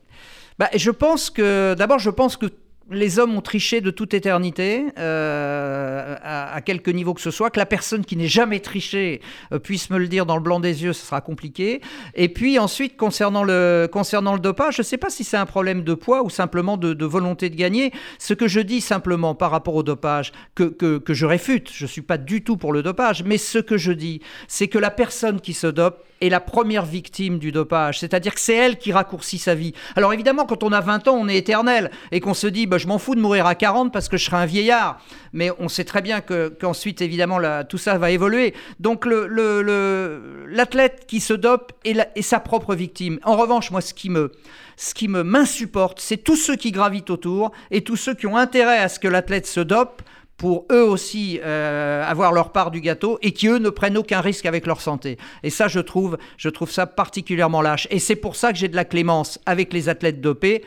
Bah, 0.60 0.70
je 0.76 0.92
pense 0.92 1.30
que, 1.30 1.74
d'abord, 1.78 2.00
je 2.00 2.10
pense 2.10 2.38
que 2.38 2.48
les 2.92 3.18
hommes 3.18 3.36
ont 3.36 3.42
triché 3.42 3.82
de 3.82 3.90
toute 3.90 4.14
éternité, 4.14 4.86
euh, 5.00 6.16
à, 6.22 6.62
quelque 6.62 6.92
niveau 6.92 7.14
que 7.14 7.22
ce 7.22 7.32
soit, 7.32 7.50
que 7.50 7.60
la 7.60 7.66
personne 7.66 8.06
qui 8.06 8.16
n'est 8.16 8.28
jamais 8.28 8.60
triché 8.60 9.22
euh, 9.52 9.60
puisse 9.60 9.90
me 9.90 9.98
le 9.98 10.08
dire 10.08 10.26
dans 10.26 10.36
le 10.36 10.42
blanc 10.42 10.60
des 10.60 10.84
yeux, 10.84 10.94
ce 10.94 11.06
sera 11.06 11.22
compliqué. 11.22 11.82
Et 12.14 12.30
puis 12.30 12.60
ensuite, 12.60 12.96
concernant 12.96 13.44
le, 13.44 13.90
concernant 13.92 14.34
le 14.34 14.40
dopage, 14.40 14.76
je 14.76 14.82
ne 14.82 14.86
sais 14.86 14.98
pas 14.98 15.10
si 15.10 15.24
c'est 15.24 15.38
un 15.38 15.48
problème 15.48 15.84
de 15.84 15.94
poids 15.96 16.24
ou 16.24 16.30
simplement 16.30 16.78
de, 16.78 17.06
volonté 17.06 17.50
de 17.50 17.56
gagner. 17.56 17.92
Ce 18.20 18.34
que 18.34 18.48
je 18.48 18.60
dis 18.60 18.82
simplement 18.82 19.36
par 19.36 19.52
rapport 19.52 19.76
au 19.76 19.84
dopage, 19.84 20.32
que, 20.54 20.66
que 20.66 21.14
je 21.14 21.26
réfute, 21.26 21.72
je 21.74 21.86
ne 21.86 21.90
suis 21.90 22.02
pas 22.02 22.18
du 22.18 22.44
tout 22.44 22.58
pour 22.58 22.72
le 22.72 22.84
dopage, 22.84 23.24
mais 23.24 23.38
ce 23.38 23.60
que 23.60 23.78
je 23.78 23.92
dis, 23.92 24.22
c'est 24.48 24.68
que 24.68 24.78
la 24.78 24.92
personne 24.92 25.42
qui 25.42 25.54
se 25.54 25.68
dope 25.68 26.04
est 26.22 26.30
la 26.30 26.40
première 26.40 26.86
victime 26.86 27.40
du 27.40 27.52
dopage, 27.52 28.00
c'est-à-dire 28.00 28.34
que 28.34 28.40
c'est 28.40 28.56
elle 28.56 28.78
qui 28.78 28.92
raccourcit 28.92 29.38
sa 29.38 29.56
vie. 29.56 29.74
Alors 29.96 30.14
évidemment, 30.14 30.46
quand 30.46 30.64
on 30.64 30.72
a 30.72 30.82
20 30.82 31.08
ans, 31.08 31.18
on 31.20 31.28
est 31.28 31.36
éternel 31.36 31.92
et 32.12 32.20
qu'on 32.20 32.34
se 32.34 32.48
dit, 32.48 32.68
bah, 32.68 32.75
je 32.78 32.88
m'en 32.88 32.98
fous 32.98 33.16
de 33.16 33.22
mourir 33.22 33.46
à 33.46 33.56
40 33.56 33.92
parce 33.92 34.10
que 34.10 34.18
je 34.18 34.26
serai 34.26 34.38
un 34.38 34.46
vieillard. 34.46 35.00
Mais 35.34 35.52
on 35.60 35.70
sait 35.70 35.84
très 35.84 36.02
bien 36.02 36.22
qu'ensuite, 36.22 37.02
évidemment, 37.02 37.40
tout 37.68 37.78
ça 37.78 37.98
va 37.98 38.12
évoluer. 38.12 38.54
Donc 38.80 39.06
l'athlète 39.06 41.06
qui 41.08 41.20
se 41.20 41.34
dope 41.34 41.74
est, 41.84 41.98
est, 42.16 42.22
sa 42.22 42.40
propre 42.40 42.76
victime. 42.76 43.20
En 43.24 43.36
revanche, 43.36 43.72
moi, 43.72 43.82
ce 43.82 43.94
qui 43.94 44.10
me 44.10 44.32
ce 44.78 44.94
qui 44.94 45.08
me 45.08 45.24
m'insupporte, 45.24 46.02
c'est 46.02 46.18
tous 46.18 46.36
ceux 46.36 46.58
qui 46.58 46.72
gravitent 46.72 47.10
autour 47.10 47.52
et 47.72 47.82
tous 47.82 47.96
ceux 47.96 48.14
qui 48.14 48.28
ont 48.28 48.36
intérêt 48.36 48.80
à 48.80 48.90
ce 48.90 49.00
que 49.00 49.08
l'athlète 49.08 49.48
se 49.48 49.62
dope 49.62 50.02
pour 50.38 50.66
eux 50.72 50.84
aussi 50.84 51.40
euh, 51.44 52.04
avoir 52.06 52.34
leur 52.34 52.52
part 52.52 52.72
du 52.72 52.82
gâteau 52.82 53.18
et 53.22 53.32
qui 53.32 53.48
eux 53.48 53.58
ne 53.58 53.70
prennent 53.70 53.98
aucun 53.98 54.22
risque 54.22 54.46
avec 54.46 54.66
leur 54.66 54.82
santé. 54.82 55.18
Et 55.44 55.50
ça, 55.50 55.68
je 55.68 55.80
trouve, 55.80 56.18
je 56.38 56.50
trouve 56.50 56.70
ça 56.70 56.88
particulièrement 56.88 57.62
lâche. 57.62 57.88
Et 57.90 58.00
c'est 58.00 58.16
pour 58.16 58.36
ça 58.36 58.52
que 58.52 58.58
j'ai 58.58 58.68
de 58.68 58.76
la 58.76 58.86
clémence 58.86 59.40
avec 59.46 59.72
les 59.72 59.88
athlètes 59.88 60.20
dopés 60.20 60.64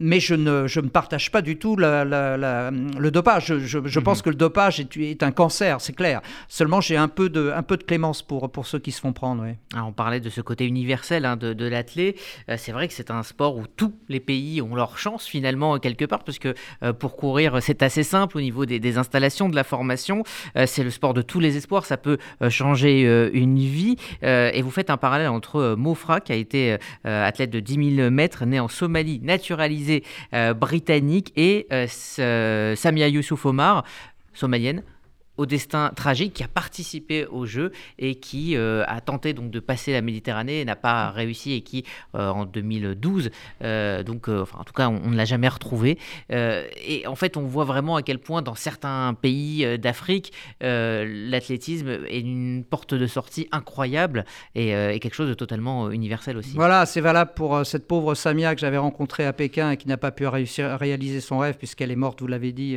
mais 0.00 0.18
je 0.18 0.34
ne, 0.34 0.66
je 0.66 0.80
ne 0.80 0.88
partage 0.88 1.30
pas 1.30 1.42
du 1.42 1.58
tout 1.58 1.76
le 1.76 3.10
dopage. 3.10 3.46
Je, 3.58 3.58
je, 3.86 3.98
mhm. 3.98 4.04
pense 4.04 4.22
que 4.22 4.30
le 4.30 4.36
dopage 4.36 4.80
est, 4.80 4.96
est 4.96 5.22
un 5.22 5.30
cancer, 5.30 5.80
c'est 5.80 5.92
clair. 5.92 6.22
Seulement, 6.48 6.80
j'ai 6.80 6.96
un, 6.96 7.08
peu 7.08 7.28
de, 7.28 7.52
un 7.54 7.62
peu 7.62 7.76
de 7.76 7.84
clémence 7.84 8.22
pour, 8.22 8.50
pour 8.50 8.66
ceux 8.66 8.78
qui 8.78 8.92
se 8.92 9.00
font 9.00 9.12
prendre. 9.12 9.44
Oui. 9.44 9.52
Alors, 9.74 9.88
on 9.88 9.92
parlait 9.92 10.20
de 10.20 10.30
ce 10.30 10.40
côté 10.40 10.66
universel 10.66 11.26
hein, 11.26 11.36
de, 11.36 11.52
de 11.52 11.66
l'athlète. 11.66 12.18
Euh, 12.48 12.56
c'est 12.58 12.72
vrai 12.72 12.88
que 12.88 12.94
c'est 12.94 13.10
un 13.10 13.22
sport 13.22 13.56
où 13.56 13.66
tous 13.66 13.92
les 14.08 14.20
pays 14.20 14.62
ont 14.62 14.74
leur 14.74 14.96
chance 14.98 15.26
finalement 15.26 15.78
quelque 15.78 16.06
part, 16.06 16.24
parce 16.24 16.38
que 16.38 16.54
euh, 16.82 16.92
pour 16.94 17.16
courir, 17.16 17.58
c'est 17.60 17.82
assez 17.82 18.02
simple 18.02 18.38
au 18.38 18.40
niveau 18.40 18.64
des, 18.64 18.80
des 18.80 18.96
installations, 18.96 19.48
de 19.48 19.56
la 19.56 19.64
formation. 19.64 20.24
Euh, 20.56 20.64
c'est 20.66 20.82
le 20.82 20.90
sport 20.90 21.12
de 21.12 21.22
tous 21.22 21.40
les 21.40 21.56
espoirs, 21.56 21.84
ça 21.84 21.98
peut 21.98 22.18
changer 22.48 23.02
une 23.32 23.58
vie. 23.58 23.96
et 24.22 24.62
vous 24.62 24.70
faites 24.70 24.90
un 24.90 24.96
parallèle 24.96 25.28
entre 25.28 25.74
Mofra, 25.76 26.20
qui 26.20 26.32
a 26.32 26.36
été 26.36 26.76
athlète 27.04 27.50
de 27.50 27.60
10 27.60 27.96
000 27.96 28.10
mètres, 28.10 28.44
né 28.46 28.60
en 28.60 28.68
Somalie, 28.68 29.20
naturalisé 29.20 29.89
euh, 30.34 30.54
britannique 30.54 31.32
et 31.36 31.66
euh, 31.72 32.76
Samia 32.76 33.08
Youssouf 33.08 33.46
Omar, 33.46 33.84
somalienne, 34.32 34.82
au 35.40 35.46
destin 35.46 35.90
tragique, 35.96 36.34
qui 36.34 36.42
a 36.42 36.48
participé 36.48 37.24
au 37.26 37.46
jeu 37.46 37.72
et 37.98 38.16
qui 38.16 38.56
euh, 38.56 38.84
a 38.86 39.00
tenté 39.00 39.32
donc 39.32 39.50
de 39.50 39.58
passer 39.58 39.92
la 39.92 40.02
Méditerranée, 40.02 40.64
n'a 40.64 40.76
pas 40.76 41.10
réussi 41.10 41.54
et 41.54 41.62
qui 41.62 41.84
euh, 42.14 42.28
en 42.28 42.44
2012, 42.44 43.30
euh, 43.62 44.02
donc 44.02 44.28
enfin, 44.28 44.58
en 44.60 44.64
tout 44.64 44.74
cas 44.74 44.88
on, 44.88 45.10
ne 45.10 45.16
l'a 45.16 45.24
jamais 45.24 45.48
retrouvé. 45.48 45.98
et 46.30 47.06
en 47.06 47.14
fait 47.14 47.36
on 47.36 47.42
voit 47.42 47.64
vraiment 47.64 47.96
à 47.96 48.02
quel 48.02 48.18
point 48.18 48.42
dans 48.42 48.54
certains 48.54 49.14
pays 49.14 49.78
d'Afrique 49.78 50.32
l'athlétisme 50.60 51.88
est 51.88 52.20
une 52.20 52.64
porte 52.68 52.94
de 52.94 53.06
sortie 53.06 53.48
incroyable 53.50 54.24
et, 54.54 54.98
quelque 55.00 55.14
chose 55.14 55.28
de 55.28 55.34
totalement 55.34 55.90
universel 55.90 56.36
aussi. 56.36 56.52
Voilà, 56.54 56.84
c'est 56.84 57.00
valable 57.00 57.32
pour 57.34 57.64
cette 57.64 57.88
pauvre 57.88 58.14
Samia 58.14 58.54
que 58.54 58.60
j'avais 58.60 58.76
rencontrée 58.76 59.24
à 59.24 59.32
Pékin 59.32 59.70
et 59.70 59.76
qui 59.76 59.88
n'a 59.88 59.96
pas 59.96 60.10
pu 60.10 60.26
réussir 60.26 60.78
réaliser 60.78 61.20
son 61.20 61.38
rêve 61.38 61.56
puisqu'elle 61.56 61.90
est 61.90 61.96
morte, 61.96 62.20
vous 62.20 62.26
l'avez 62.26 62.52
dit, 62.52 62.76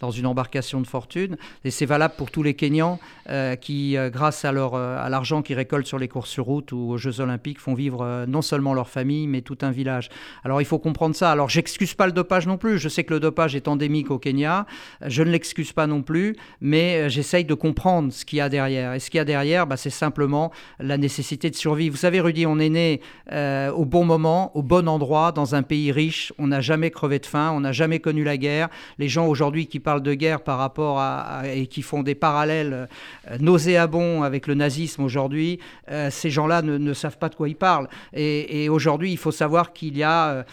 dans 0.00 0.10
une 0.10 0.26
embarcation 0.26 0.80
de 0.80 0.86
fortune. 0.86 1.36
Et 1.64 1.70
c'est 1.70 1.86
valable 1.92 2.14
pour 2.16 2.30
tous 2.30 2.42
les 2.42 2.54
Kenyans 2.54 2.98
euh, 3.28 3.54
qui, 3.54 3.98
euh, 3.98 4.08
grâce 4.08 4.46
à, 4.46 4.50
leur, 4.50 4.74
à 4.74 5.10
l'argent 5.10 5.42
qu'ils 5.42 5.56
récoltent 5.56 5.86
sur 5.86 5.98
les 5.98 6.08
courses 6.08 6.30
sur 6.30 6.46
route 6.46 6.72
ou 6.72 6.90
aux 6.92 6.96
Jeux 6.96 7.20
Olympiques, 7.20 7.60
font 7.60 7.74
vivre 7.74 8.24
non 8.26 8.40
seulement 8.40 8.72
leur 8.72 8.88
famille, 8.88 9.26
mais 9.26 9.42
tout 9.42 9.58
un 9.60 9.70
village. 9.70 10.08
Alors 10.42 10.62
il 10.62 10.64
faut 10.64 10.78
comprendre 10.78 11.14
ça. 11.14 11.30
Alors 11.30 11.50
j'excuse 11.50 11.92
pas 11.92 12.06
le 12.06 12.12
dopage 12.12 12.46
non 12.46 12.56
plus. 12.56 12.78
Je 12.78 12.88
sais 12.88 13.04
que 13.04 13.12
le 13.12 13.20
dopage 13.20 13.54
est 13.54 13.68
endémique 13.68 14.10
au 14.10 14.18
Kenya. 14.18 14.64
Je 15.06 15.22
ne 15.22 15.30
l'excuse 15.30 15.74
pas 15.74 15.86
non 15.86 16.00
plus, 16.00 16.34
mais 16.62 17.10
j'essaye 17.10 17.44
de 17.44 17.52
comprendre 17.52 18.10
ce 18.10 18.24
qu'il 18.24 18.38
y 18.38 18.40
a 18.40 18.48
derrière. 18.48 18.94
Et 18.94 19.00
ce 19.00 19.10
qu'il 19.10 19.18
y 19.18 19.20
a 19.20 19.26
derrière, 19.26 19.66
bah, 19.66 19.76
c'est 19.76 19.90
simplement 19.90 20.50
la 20.80 20.96
nécessité 20.96 21.50
de 21.50 21.56
survivre. 21.56 21.92
Vous 21.94 22.00
savez, 22.00 22.20
Rudy, 22.20 22.46
on 22.46 22.58
est 22.58 22.70
né 22.70 23.02
au 23.30 23.84
bon 23.84 24.06
moment, 24.06 24.56
au 24.56 24.62
bon 24.62 24.88
endroit, 24.88 25.32
dans 25.32 25.54
un 25.54 25.62
pays 25.62 25.92
riche. 25.92 26.32
On 26.38 26.46
n'a 26.46 26.62
jamais 26.62 26.90
crevé 26.90 27.18
de 27.18 27.26
faim, 27.26 27.52
on 27.54 27.60
n'a 27.60 27.72
jamais 27.72 28.00
connu 28.00 28.24
la 28.24 28.38
guerre. 28.38 28.70
Les 28.98 29.08
gens 29.08 29.26
aujourd'hui 29.26 29.66
qui 29.66 29.78
parlent 29.78 30.02
de 30.02 30.14
guerre 30.14 30.40
par 30.40 30.56
rapport 30.58 30.98
à, 30.98 31.42
qui 31.72 31.82
font 31.82 32.02
des 32.02 32.14
parallèles 32.14 32.88
euh, 33.28 33.38
nauséabonds 33.40 34.22
avec 34.22 34.46
le 34.46 34.54
nazisme 34.54 35.02
aujourd'hui, 35.02 35.58
euh, 35.90 36.10
ces 36.10 36.30
gens-là 36.30 36.62
ne, 36.62 36.92
savent 36.92 37.18
pas 37.18 37.28
de 37.28 37.34
quoi 37.34 37.48
ils 37.48 37.56
parlent. 37.56 37.88
Et, 38.12 38.68
aujourd'hui, 38.68 39.10
il 39.10 39.16
faut 39.16 39.32
savoir 39.32 39.72
qu'il 39.72 39.96
y 39.96 40.02
a 40.02 40.44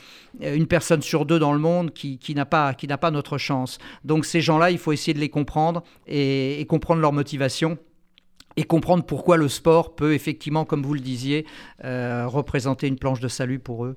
euh, 0.41 0.55
une 0.55 0.65
personne 0.65 1.01
sur 1.01 1.25
deux 1.25 1.37
dans 1.37 1.53
le 1.53 1.59
monde 1.59 1.91
qui, 1.93 2.33
n'a 2.33 2.45
pas, 2.45 2.73
qui 2.73 2.87
pas 2.87 3.11
notre 3.11 3.37
chance. 3.37 3.77
Donc 4.03 4.25
ces 4.25 4.41
gens-là, 4.41 4.71
il 4.71 4.77
faut 4.77 4.93
essayer 4.93 5.13
de 5.13 5.19
les 5.19 5.29
comprendre 5.29 5.83
et, 6.07 6.59
et 6.61 6.65
comprendre 6.65 7.01
leur 7.01 7.13
motivation 7.13 7.77
et 8.55 8.63
comprendre 8.63 9.03
pourquoi 9.05 9.37
le 9.37 9.47
sport 9.47 9.95
peut 9.95 10.13
effectivement, 10.13 10.65
comme 10.65 10.83
vous 10.83 10.93
le 10.93 10.99
disiez, 10.99 11.45
représenter 11.83 12.87
une 12.87 12.97
planche 12.97 13.19
de 13.19 13.27
salut 13.27 13.59
pour 13.59 13.85
eux. 13.85 13.95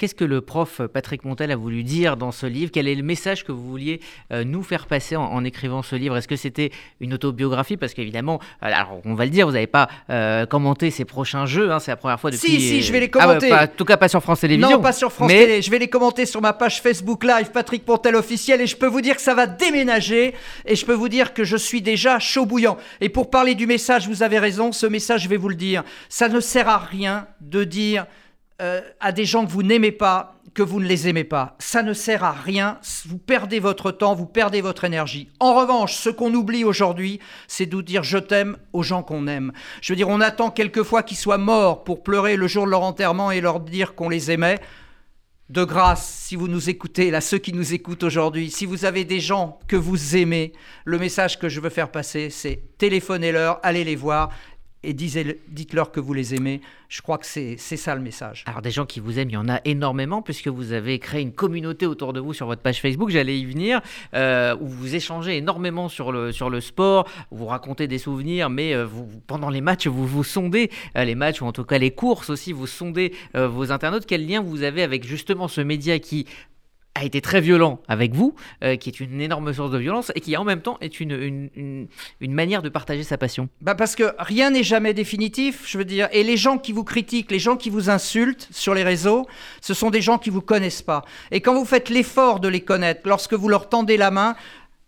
Qu'est-ce 0.00 0.14
que 0.14 0.24
le 0.24 0.40
prof 0.40 0.80
Patrick 0.92 1.26
Montel 1.26 1.50
a 1.50 1.56
voulu 1.56 1.84
dire 1.84 2.16
dans 2.16 2.32
ce 2.32 2.46
livre? 2.46 2.70
Quel 2.72 2.88
est 2.88 2.94
le 2.94 3.02
message 3.02 3.44
que 3.44 3.52
vous 3.52 3.68
vouliez 3.68 4.00
euh, 4.32 4.44
nous 4.44 4.62
faire 4.62 4.86
passer 4.86 5.14
en, 5.14 5.44
écrivant 5.44 5.82
ce 5.82 5.94
livre? 5.94 6.16
Est-ce 6.16 6.26
que 6.26 6.36
c'était 6.36 6.70
une 7.00 7.12
autobiographie? 7.12 7.76
Parce 7.76 7.92
qu'évidemment, 7.92 8.40
alors 8.62 9.02
on 9.04 9.12
va 9.12 9.26
le 9.26 9.30
dire, 9.30 9.46
vous 9.46 9.52
n'avez 9.52 9.66
pas 9.66 9.90
euh, 10.08 10.46
commenté 10.46 10.90
ces 10.90 11.04
prochains 11.04 11.44
jeux, 11.44 11.70
hein, 11.70 11.80
c'est 11.80 11.90
la 11.90 11.98
première 11.98 12.18
fois 12.18 12.30
depuis... 12.30 12.48
Si, 12.48 12.60
si, 12.60 12.80
je 12.80 12.92
vais 12.92 13.00
les 13.00 13.10
ah 13.14 13.26
commenter. 13.26 13.52
en 13.52 13.66
tout 13.66 13.84
cas, 13.84 13.98
pas 13.98 14.08
sur 14.08 14.22
France 14.22 14.40
Télévisions. 14.40 14.70
Non, 14.70 14.80
pas 14.80 14.94
sur 14.94 15.12
France 15.12 15.28
Télé. 15.28 15.60
Je 15.60 15.70
vais 15.70 15.78
les 15.78 15.88
commenter 15.88 16.24
sur 16.24 16.40
ma 16.40 16.54
page 16.54 16.80
Facebook 16.80 17.22
Live, 17.22 17.50
Patrick 17.52 17.86
Montel 17.86 18.16
officiel, 18.16 18.62
et 18.62 18.66
je 18.66 18.76
peux 18.76 18.86
vous 18.86 19.02
dire 19.02 19.16
que 19.16 19.22
ça 19.22 19.34
va 19.34 19.46
déménager, 19.46 20.34
et 20.64 20.76
je 20.76 20.86
peux 20.86 20.94
vous 20.94 21.10
dire 21.10 21.34
que 21.34 21.44
je 21.44 21.58
suis 21.58 21.82
déjà 21.82 22.18
chaud 22.18 22.46
bouillant. 22.46 22.78
Et 23.02 23.10
pour 23.10 23.28
parler 23.28 23.54
du 23.54 23.66
message, 23.66 24.08
vous 24.08 24.22
avez 24.22 24.38
raison, 24.38 24.72
ce 24.72 24.86
message, 24.86 25.24
je 25.24 25.28
vais 25.28 25.36
vous 25.36 25.50
le 25.50 25.56
dire, 25.56 25.84
ça 26.08 26.30
ne 26.30 26.40
sert 26.40 26.68
à 26.70 26.78
rien 26.78 27.26
de 27.42 27.64
dire 27.64 28.06
euh, 28.60 28.80
à 29.00 29.12
des 29.12 29.24
gens 29.24 29.46
que 29.46 29.50
vous 29.50 29.62
n'aimez 29.62 29.92
pas, 29.92 30.40
que 30.54 30.62
vous 30.62 30.80
ne 30.80 30.86
les 30.86 31.08
aimez 31.08 31.24
pas. 31.24 31.56
Ça 31.58 31.82
ne 31.82 31.92
sert 31.92 32.24
à 32.24 32.32
rien, 32.32 32.78
vous 33.06 33.18
perdez 33.18 33.60
votre 33.60 33.90
temps, 33.90 34.14
vous 34.14 34.26
perdez 34.26 34.60
votre 34.60 34.84
énergie. 34.84 35.28
En 35.38 35.54
revanche, 35.54 35.94
ce 35.94 36.10
qu'on 36.10 36.34
oublie 36.34 36.64
aujourd'hui, 36.64 37.20
c'est 37.46 37.66
de 37.66 37.80
dire 37.80 38.02
je 38.02 38.18
t'aime 38.18 38.56
aux 38.72 38.82
gens 38.82 39.02
qu'on 39.02 39.26
aime. 39.26 39.52
Je 39.80 39.92
veux 39.92 39.96
dire, 39.96 40.08
on 40.08 40.20
attend 40.20 40.50
quelquefois 40.50 41.02
qu'ils 41.02 41.16
soient 41.16 41.38
morts 41.38 41.84
pour 41.84 42.02
pleurer 42.02 42.36
le 42.36 42.48
jour 42.48 42.66
de 42.66 42.70
leur 42.70 42.82
enterrement 42.82 43.30
et 43.30 43.40
leur 43.40 43.60
dire 43.60 43.94
qu'on 43.94 44.08
les 44.08 44.30
aimait. 44.30 44.58
De 45.48 45.64
grâce, 45.64 46.06
si 46.06 46.36
vous 46.36 46.46
nous 46.46 46.70
écoutez, 46.70 47.10
là, 47.10 47.20
ceux 47.20 47.38
qui 47.38 47.52
nous 47.52 47.74
écoutent 47.74 48.04
aujourd'hui, 48.04 48.50
si 48.50 48.66
vous 48.66 48.84
avez 48.84 49.04
des 49.04 49.18
gens 49.18 49.58
que 49.66 49.74
vous 49.74 50.14
aimez, 50.14 50.52
le 50.84 50.96
message 50.96 51.40
que 51.40 51.48
je 51.48 51.58
veux 51.58 51.70
faire 51.70 51.90
passer, 51.90 52.30
c'est 52.30 52.62
téléphonez-leur, 52.78 53.58
allez 53.64 53.82
les 53.82 53.96
voir 53.96 54.30
et 54.82 54.94
dites-leur 54.94 55.92
que 55.92 56.00
vous 56.00 56.14
les 56.14 56.34
aimez. 56.34 56.60
Je 56.88 57.02
crois 57.02 57.18
que 57.18 57.26
c'est 57.26 57.56
ça 57.56 57.94
le 57.94 58.00
message. 58.00 58.44
Alors 58.46 58.62
des 58.62 58.70
gens 58.70 58.86
qui 58.86 59.00
vous 59.00 59.18
aiment, 59.18 59.30
il 59.30 59.34
y 59.34 59.36
en 59.36 59.48
a 59.48 59.60
énormément 59.64 60.22
puisque 60.22 60.48
vous 60.48 60.72
avez 60.72 60.98
créé 60.98 61.20
une 61.20 61.32
communauté 61.32 61.86
autour 61.86 62.12
de 62.12 62.20
vous 62.20 62.32
sur 62.32 62.46
votre 62.46 62.62
page 62.62 62.80
Facebook, 62.80 63.10
j'allais 63.10 63.38
y 63.38 63.44
venir, 63.44 63.80
euh, 64.14 64.56
où 64.60 64.66
vous 64.66 64.94
échangez 64.94 65.36
énormément 65.36 65.88
sur 65.88 66.12
le, 66.12 66.32
sur 66.32 66.50
le 66.50 66.60
sport, 66.60 67.06
vous 67.30 67.46
racontez 67.46 67.86
des 67.86 67.98
souvenirs, 67.98 68.50
mais 68.50 68.74
euh, 68.74 68.86
pendant 69.26 69.50
les 69.50 69.60
matchs, 69.60 69.86
vous 69.86 70.06
vous 70.06 70.24
sondez, 70.24 70.70
euh, 70.96 71.04
les 71.04 71.14
matchs 71.14 71.42
ou 71.42 71.46
en 71.46 71.52
tout 71.52 71.64
cas 71.64 71.78
les 71.78 71.90
courses 71.90 72.30
aussi, 72.30 72.52
vous 72.52 72.66
sondez 72.66 73.12
vos 73.34 73.72
internautes. 73.72 74.06
Quel 74.06 74.26
lien 74.26 74.40
vous 74.40 74.62
avez 74.62 74.82
avec 74.82 75.04
justement 75.04 75.48
ce 75.48 75.60
média 75.60 75.98
qui 75.98 76.26
a 76.94 77.04
été 77.04 77.20
très 77.20 77.40
violent 77.40 77.80
avec 77.88 78.14
vous, 78.14 78.34
euh, 78.64 78.76
qui 78.76 78.88
est 78.88 79.00
une 79.00 79.20
énorme 79.20 79.52
source 79.52 79.70
de 79.70 79.78
violence 79.78 80.10
et 80.14 80.20
qui 80.20 80.36
en 80.36 80.44
même 80.44 80.60
temps 80.60 80.76
est 80.80 81.00
une, 81.00 81.48
une, 81.54 82.32
manière 82.32 82.62
de 82.62 82.68
partager 82.68 83.04
sa 83.04 83.16
passion. 83.16 83.48
Bah 83.60 83.74
parce 83.74 83.94
que 83.94 84.12
rien 84.18 84.50
n'est 84.50 84.64
jamais 84.64 84.92
définitif, 84.92 85.62
je 85.66 85.78
veux 85.78 85.84
dire. 85.84 86.08
Et 86.12 86.24
les 86.24 86.36
gens 86.36 86.58
qui 86.58 86.72
vous 86.72 86.84
critiquent, 86.84 87.30
les 87.30 87.38
gens 87.38 87.56
qui 87.56 87.70
vous 87.70 87.90
insultent 87.90 88.48
sur 88.50 88.74
les 88.74 88.82
réseaux, 88.82 89.26
ce 89.60 89.72
sont 89.72 89.90
des 89.90 90.00
gens 90.00 90.18
qui 90.18 90.30
vous 90.30 90.40
connaissent 90.40 90.82
pas. 90.82 91.04
Et 91.30 91.40
quand 91.40 91.54
vous 91.54 91.64
faites 91.64 91.90
l'effort 91.90 92.40
de 92.40 92.48
les 92.48 92.60
connaître, 92.60 93.02
lorsque 93.04 93.34
vous 93.34 93.48
leur 93.48 93.68
tendez 93.68 93.96
la 93.96 94.10
main, 94.10 94.34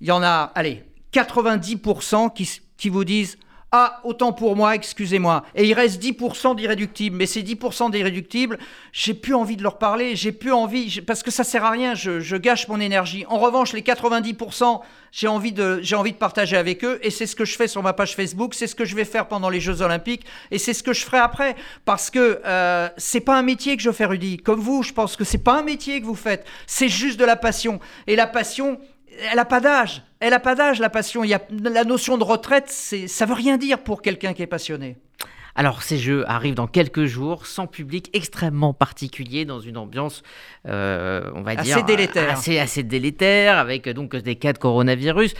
il 0.01 0.09
y 0.09 0.13
en 0.13 0.23
a, 0.23 0.51
allez, 0.55 0.83
90% 1.13 2.33
qui, 2.33 2.61
qui 2.77 2.89
vous 2.89 3.05
disent 3.05 3.39
ah, 3.75 4.01
autant 4.05 4.35
pour 4.35 4.55
moi, 4.55 4.75
excusez-moi. 4.75 5.45
Et 5.55 5.65
il 5.65 5.73
reste 5.73 6.01
10% 6.03 6.57
d'irréductibles. 6.57 7.17
Mais 7.17 7.25
ces 7.25 7.43
10% 7.43 7.91
d'irréductibles, 7.91 8.59
j'ai 8.93 9.15
plus 9.15 9.35
envie 9.35 9.57
de 9.57 9.63
leur 9.63 9.79
parler, 9.79 10.15
j'ai 10.15 10.31
plus 10.31 10.53
envie, 10.53 11.01
parce 11.01 11.23
que 11.23 11.31
ça 11.31 11.43
sert 11.43 11.65
à 11.65 11.71
rien, 11.71 11.95
je, 11.95 12.37
gâche 12.37 12.69
mon 12.69 12.81
énergie. 12.81 13.25
En 13.29 13.39
revanche, 13.39 13.73
les 13.73 13.81
90%, 13.81 14.83
j'ai 15.11 15.27
envie, 15.27 15.53
de, 15.53 15.81
j'ai 15.83 15.97
envie 15.97 16.13
de 16.13 16.19
partager 16.19 16.59
avec 16.59 16.85
eux, 16.85 16.99
et 17.03 17.09
c'est 17.09 17.27
ce 17.27 17.35
que 17.35 17.47
je 17.47 17.57
fais 17.57 17.67
sur 17.67 17.83
ma 17.83 17.95
page 17.95 18.15
Facebook, 18.15 18.53
c'est 18.53 18.67
ce 18.67 18.75
que 18.75 18.85
je 18.85 18.95
vais 18.95 19.07
faire 19.07 19.27
pendant 19.27 19.49
les 19.49 19.61
Jeux 19.61 19.81
Olympiques, 19.81 20.27
et 20.51 20.59
c'est 20.59 20.75
ce 20.75 20.83
que 20.83 20.93
je 20.93 21.03
ferai 21.03 21.19
après. 21.19 21.57
Parce 21.87 22.11
que 22.11 22.43
euh, 22.45 22.91
c'est 22.99 23.21
pas 23.21 23.39
un 23.39 23.43
métier 23.43 23.79
que 23.79 23.83
je 23.83 23.91
fais, 23.91 24.05
Rudy. 24.05 24.37
Comme 24.37 24.61
vous, 24.61 24.83
je 24.83 24.93
pense 24.93 25.17
que 25.17 25.25
c'est 25.25 25.43
pas 25.43 25.59
un 25.59 25.63
métier 25.63 25.99
que 26.03 26.05
vous 26.05 26.15
faites, 26.15 26.45
c'est 26.67 26.91
juste 26.91 27.19
de 27.19 27.25
la 27.25 27.37
passion. 27.37 27.81
Et 28.07 28.17
la 28.17 28.27
passion, 28.27 28.79
elle 29.31 29.37
n'a 29.37 29.45
pas 29.45 29.61
d'âge. 29.61 30.03
Elle 30.21 30.31
n'a 30.31 30.41
pas 30.41 30.55
d'âge, 30.55 30.81
la 30.81 30.91
passion. 30.91 31.25
Il 31.25 31.31
y 31.31 31.35
a, 31.35 31.41
la 31.51 31.85
notion 31.85 32.19
de 32.19 32.25
retraite, 32.25 32.67
c'est, 32.69 33.09
ça 33.09 33.27
veut 33.27 33.35
rien 33.35 33.57
dire 33.57 33.79
pour 33.83 34.03
quelqu'un 34.03 34.33
qui 34.33 34.43
est 34.43 34.47
passionné. 34.47 34.97
Alors 35.55 35.83
ces 35.83 35.99
jeux 35.99 36.25
arrivent 36.29 36.55
dans 36.55 36.67
quelques 36.67 37.05
jours, 37.05 37.47
sans 37.47 37.67
public, 37.67 38.09
extrêmement 38.15 38.73
particulier, 38.73 39.45
dans 39.45 39.61
une 39.61 39.77
ambiance, 39.77 40.23
euh, 40.67 41.31
on 41.35 41.43
va 41.43 41.57
dire, 41.57 41.77
assez 41.77 41.85
délétère, 41.85 42.31
assez, 42.31 42.59
assez 42.59 42.83
délétère, 42.83 43.59
avec 43.59 43.89
donc 43.89 44.17
des 44.17 44.37
cas 44.37 44.53
de 44.53 44.59
coronavirus. 44.59 45.35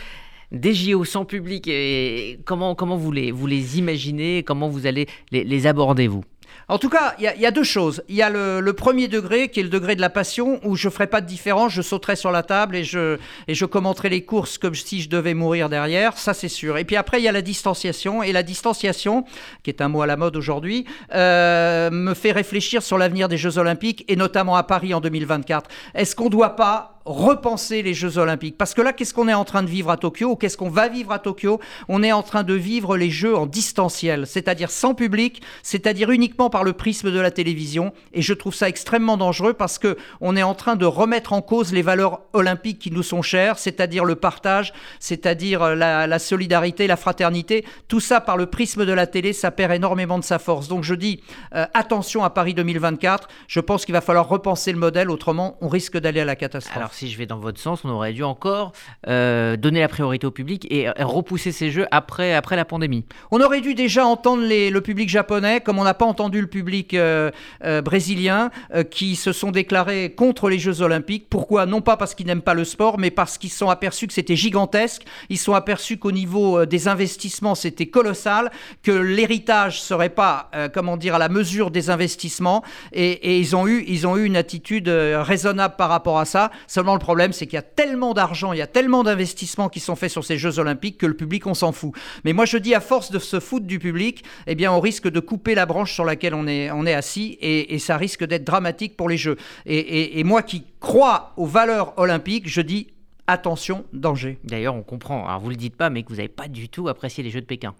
Des 0.51 0.75
JO 0.75 1.03
sans 1.03 1.25
public, 1.25 1.67
et 1.67 2.39
comment, 2.45 2.75
comment 2.75 2.95
vous, 2.95 3.11
les, 3.11 3.31
vous 3.31 3.47
les 3.47 3.79
imaginez? 3.79 4.43
Comment 4.43 4.69
vous 4.69 4.85
allez 4.85 5.07
les, 5.31 5.43
les 5.43 5.65
aborder, 5.65 6.07
vous? 6.07 6.23
En 6.69 6.77
tout 6.77 6.89
cas, 6.89 7.15
il 7.19 7.23
y, 7.23 7.45
a 7.45 7.51
deux 7.51 7.63
choses. 7.63 8.03
Il 8.07 8.15
y 8.15 8.21
a 8.21 8.29
le, 8.29 8.71
premier 8.73 9.07
degré, 9.07 9.49
qui 9.49 9.59
est 9.59 9.63
le 9.63 9.69
degré 9.69 9.95
de 9.95 10.01
la 10.01 10.09
passion, 10.09 10.59
où 10.63 10.75
je 10.75 10.87
ne 10.87 10.93
ferai 10.93 11.07
pas 11.07 11.21
de 11.21 11.25
différence, 11.25 11.73
je 11.73 11.81
sauterai 11.81 12.15
sur 12.15 12.31
la 12.31 12.41
table 12.41 12.75
et 12.75 12.83
je, 12.83 13.17
et 13.47 13.53
je 13.53 13.65
commenterai 13.65 14.09
les 14.09 14.23
courses 14.23 14.57
comme 14.57 14.73
si 14.73 15.01
je 15.01 15.09
devais 15.09 15.33
mourir 15.33 15.69
derrière, 15.69 16.17
ça 16.17 16.33
c'est 16.33 16.47
sûr. 16.47 16.77
Et 16.77 16.85
puis 16.85 16.95
après, 16.95 17.19
il 17.19 17.23
y 17.23 17.27
a 17.27 17.31
la 17.31 17.41
distanciation, 17.41 18.23
et 18.23 18.31
la 18.31 18.43
distanciation, 18.43 19.25
qui 19.63 19.69
est 19.69 19.81
un 19.81 19.87
mot 19.89 20.01
à 20.01 20.07
la 20.07 20.15
mode 20.15 20.35
aujourd'hui, 20.35 20.85
euh, 21.13 21.89
me 21.91 22.13
fait 22.13 22.31
réfléchir 22.31 22.81
sur 22.81 22.97
l'avenir 22.97 23.27
des 23.27 23.37
Jeux 23.37 23.57
Olympiques, 23.57 24.05
et 24.07 24.15
notamment 24.15 24.55
à 24.55 24.63
Paris 24.63 24.93
en 24.93 25.01
2024. 25.01 25.69
Est-ce 25.95 26.15
qu'on 26.15 26.25
ne 26.25 26.29
doit 26.29 26.55
pas 26.55 26.92
repenser 27.05 27.81
les 27.81 27.93
Jeux 27.93 28.17
Olympiques. 28.17 28.57
Parce 28.57 28.73
que 28.73 28.81
là, 28.81 28.93
qu'est-ce 28.93 29.13
qu'on 29.13 29.27
est 29.27 29.33
en 29.33 29.45
train 29.45 29.63
de 29.63 29.67
vivre 29.67 29.89
à 29.89 29.97
Tokyo 29.97 30.31
ou 30.31 30.35
qu'est-ce 30.35 30.57
qu'on 30.57 30.69
va 30.69 30.87
vivre 30.87 31.11
à 31.11 31.19
Tokyo? 31.19 31.59
On 31.89 32.03
est 32.03 32.11
en 32.11 32.23
train 32.23 32.43
de 32.43 32.53
vivre 32.53 32.97
les 32.97 33.09
Jeux 33.09 33.35
en 33.35 33.45
distanciel, 33.45 34.25
c'est-à-dire 34.25 34.71
sans 34.71 34.93
public, 34.93 35.41
c'est-à-dire 35.63 36.11
uniquement 36.11 36.49
par 36.49 36.63
le 36.63 36.73
prisme 36.73 37.11
de 37.11 37.19
la 37.19 37.31
télévision. 37.31 37.93
Et 38.13 38.21
je 38.21 38.33
trouve 38.33 38.55
ça 38.55 38.69
extrêmement 38.69 39.17
dangereux 39.17 39.53
parce 39.53 39.79
que 39.79 39.97
on 40.21 40.35
est 40.35 40.43
en 40.43 40.55
train 40.55 40.75
de 40.75 40.85
remettre 40.85 41.33
en 41.33 41.41
cause 41.41 41.73
les 41.73 41.81
valeurs 41.81 42.21
olympiques 42.33 42.79
qui 42.79 42.91
nous 42.91 43.03
sont 43.03 43.21
chères, 43.21 43.57
c'est-à-dire 43.59 44.05
le 44.05 44.15
partage, 44.15 44.73
c'est-à-dire 44.99 45.61
euh, 45.63 45.75
la, 45.75 46.19
solidarité, 46.19 46.87
la 46.87 46.97
fraternité. 46.97 47.65
Tout 47.87 47.99
ça 47.99 48.21
par 48.21 48.37
le 48.37 48.45
prisme 48.45 48.85
de 48.85 48.93
la 48.93 49.07
télé, 49.07 49.33
ça 49.33 49.51
perd 49.51 49.73
énormément 49.73 50.19
de 50.19 50.23
sa 50.23 50.39
force. 50.39 50.67
Donc 50.67 50.83
je 50.83 50.95
dis 50.95 51.21
euh, 51.53 51.65
attention 51.73 52.23
à 52.23 52.29
Paris 52.29 52.53
2024. 52.53 53.27
Je 53.47 53.59
pense 53.59 53.85
qu'il 53.85 53.93
va 53.93 54.01
falloir 54.01 54.27
repenser 54.27 54.71
le 54.71 54.77
modèle, 54.77 55.09
autrement 55.09 55.57
on 55.61 55.67
risque 55.67 55.97
d'aller 55.97 56.21
à 56.21 56.25
la 56.25 56.35
catastrophe 56.35 56.92
si 56.93 57.09
je 57.09 57.17
vais 57.17 57.25
dans 57.25 57.37
votre 57.37 57.59
sens, 57.59 57.83
on 57.83 57.89
aurait 57.89 58.13
dû 58.13 58.23
encore 58.23 58.71
euh, 59.07 59.57
donner 59.57 59.79
la 59.79 59.87
priorité 59.87 60.27
au 60.27 60.31
public 60.31 60.67
et 60.69 60.89
repousser 60.99 61.51
ces 61.51 61.71
jeux 61.71 61.87
après, 61.91 62.33
après 62.33 62.55
la 62.55 62.65
pandémie. 62.65 63.05
On 63.31 63.41
aurait 63.41 63.61
dû 63.61 63.73
déjà 63.73 64.05
entendre 64.05 64.43
le 64.43 64.79
public 64.79 65.09
japonais, 65.09 65.61
comme 65.61 65.79
on 65.79 65.83
n'a 65.83 65.93
pas 65.93 66.05
entendu 66.05 66.39
le 66.39 66.47
public 66.47 66.93
euh, 66.93 67.31
euh, 67.63 67.81
brésilien, 67.81 68.51
qui 68.91 69.15
se 69.15 69.31
sont 69.31 69.51
déclarés 69.51 70.13
contre 70.15 70.49
les 70.49 70.59
Jeux 70.59 70.81
Olympiques. 70.81 71.27
Pourquoi? 71.29 71.65
Non 71.65 71.81
pas 71.81 71.97
parce 71.97 72.15
qu'ils 72.15 72.27
n'aiment 72.27 72.41
pas 72.41 72.53
le 72.53 72.65
sport, 72.65 72.97
mais 72.97 73.11
parce 73.11 73.37
qu'ils 73.37 73.51
sont 73.51 73.69
aperçus 73.69 74.07
que 74.07 74.13
c'était 74.13 74.35
gigantesque. 74.35 75.03
Ils 75.29 75.37
sont 75.37 75.53
aperçus 75.53 75.97
qu'au 75.97 76.11
niveau 76.11 76.65
des 76.65 76.87
investissements, 76.87 77.55
c'était 77.55 77.87
colossal, 77.87 78.51
que 78.83 78.91
l'héritage 78.91 79.81
serait 79.81 80.09
pas, 80.09 80.49
comment 80.73 80.97
dire, 80.97 81.15
à 81.15 81.19
la 81.19 81.29
mesure 81.29 81.71
des 81.71 81.89
investissements. 81.89 82.63
Et, 82.91 83.11
et, 83.11 83.39
ils, 83.39 83.55
ont 83.55 83.67
eu, 83.67 83.83
ils 83.87 84.05
ont 84.07 84.17
eu 84.17 84.25
une 84.25 84.37
attitude 84.37 84.89
raisonnable 84.89 85.75
par 85.77 85.89
rapport 85.89 86.19
à 86.19 86.25
ça. 86.25 86.51
ça 86.67 86.82
le 86.91 86.99
problème, 86.99 87.31
c'est 87.31 87.45
qu'il 87.45 87.55
y 87.55 87.59
a 87.59 87.61
tellement 87.61 88.13
d'argent, 88.13 88.51
il 88.51 88.59
y 88.59 88.61
a 88.61 88.67
tellement 88.67 89.03
d'investissements 89.03 89.69
qui 89.69 89.79
sont 89.79 89.95
faits 89.95 90.11
sur 90.11 90.25
ces 90.25 90.37
Jeux 90.37 90.59
Olympiques 90.59 90.97
que 90.97 91.05
le 91.05 91.13
public, 91.13 91.47
on 91.47 91.53
s'en 91.53 91.71
fout. 91.71 91.93
Mais 92.25 92.33
moi, 92.33 92.43
je 92.43 92.57
dis, 92.57 92.75
à 92.75 92.81
force 92.81 93.11
de 93.11 93.19
se 93.19 93.39
foutre 93.39 93.65
du 93.65 93.79
public, 93.79 94.25
eh 94.45 94.55
bien, 94.55 94.71
on 94.71 94.81
risque 94.81 95.07
de 95.07 95.21
couper 95.21 95.55
la 95.55 95.65
branche 95.65 95.93
sur 95.93 96.03
laquelle 96.03 96.33
on 96.33 96.47
est, 96.47 96.69
on 96.71 96.85
est 96.85 96.93
assis 96.93 97.37
et, 97.39 97.79
ça 97.79 97.97
risque 97.97 98.25
d'être 98.25 98.43
dramatique 98.43 98.97
pour 98.97 99.09
les 99.09 99.17
Jeux. 99.17 99.37
Et, 99.65 100.19
et 100.19 100.23
moi 100.23 100.41
qui 100.41 100.63
crois 100.79 101.33
aux 101.37 101.45
valeurs 101.45 101.93
olympiques, 101.97 102.47
je 102.47 102.61
dis 102.61 102.92
attention, 103.27 103.85
danger. 103.93 104.37
D'ailleurs, 104.43 104.75
on 104.75 104.83
comprend, 104.83 105.27
alors 105.27 105.39
vous 105.39 105.49
le 105.49 105.55
dites 105.55 105.75
pas, 105.75 105.89
mais 105.89 106.03
que 106.03 106.09
vous 106.09 106.17
n'avez 106.17 106.27
pas 106.27 106.47
du 106.47 106.69
tout 106.69 106.87
apprécié 106.87 107.23
les 107.23 107.29
Jeux 107.29 107.41
de 107.41 107.45
Pékin. 107.45 107.73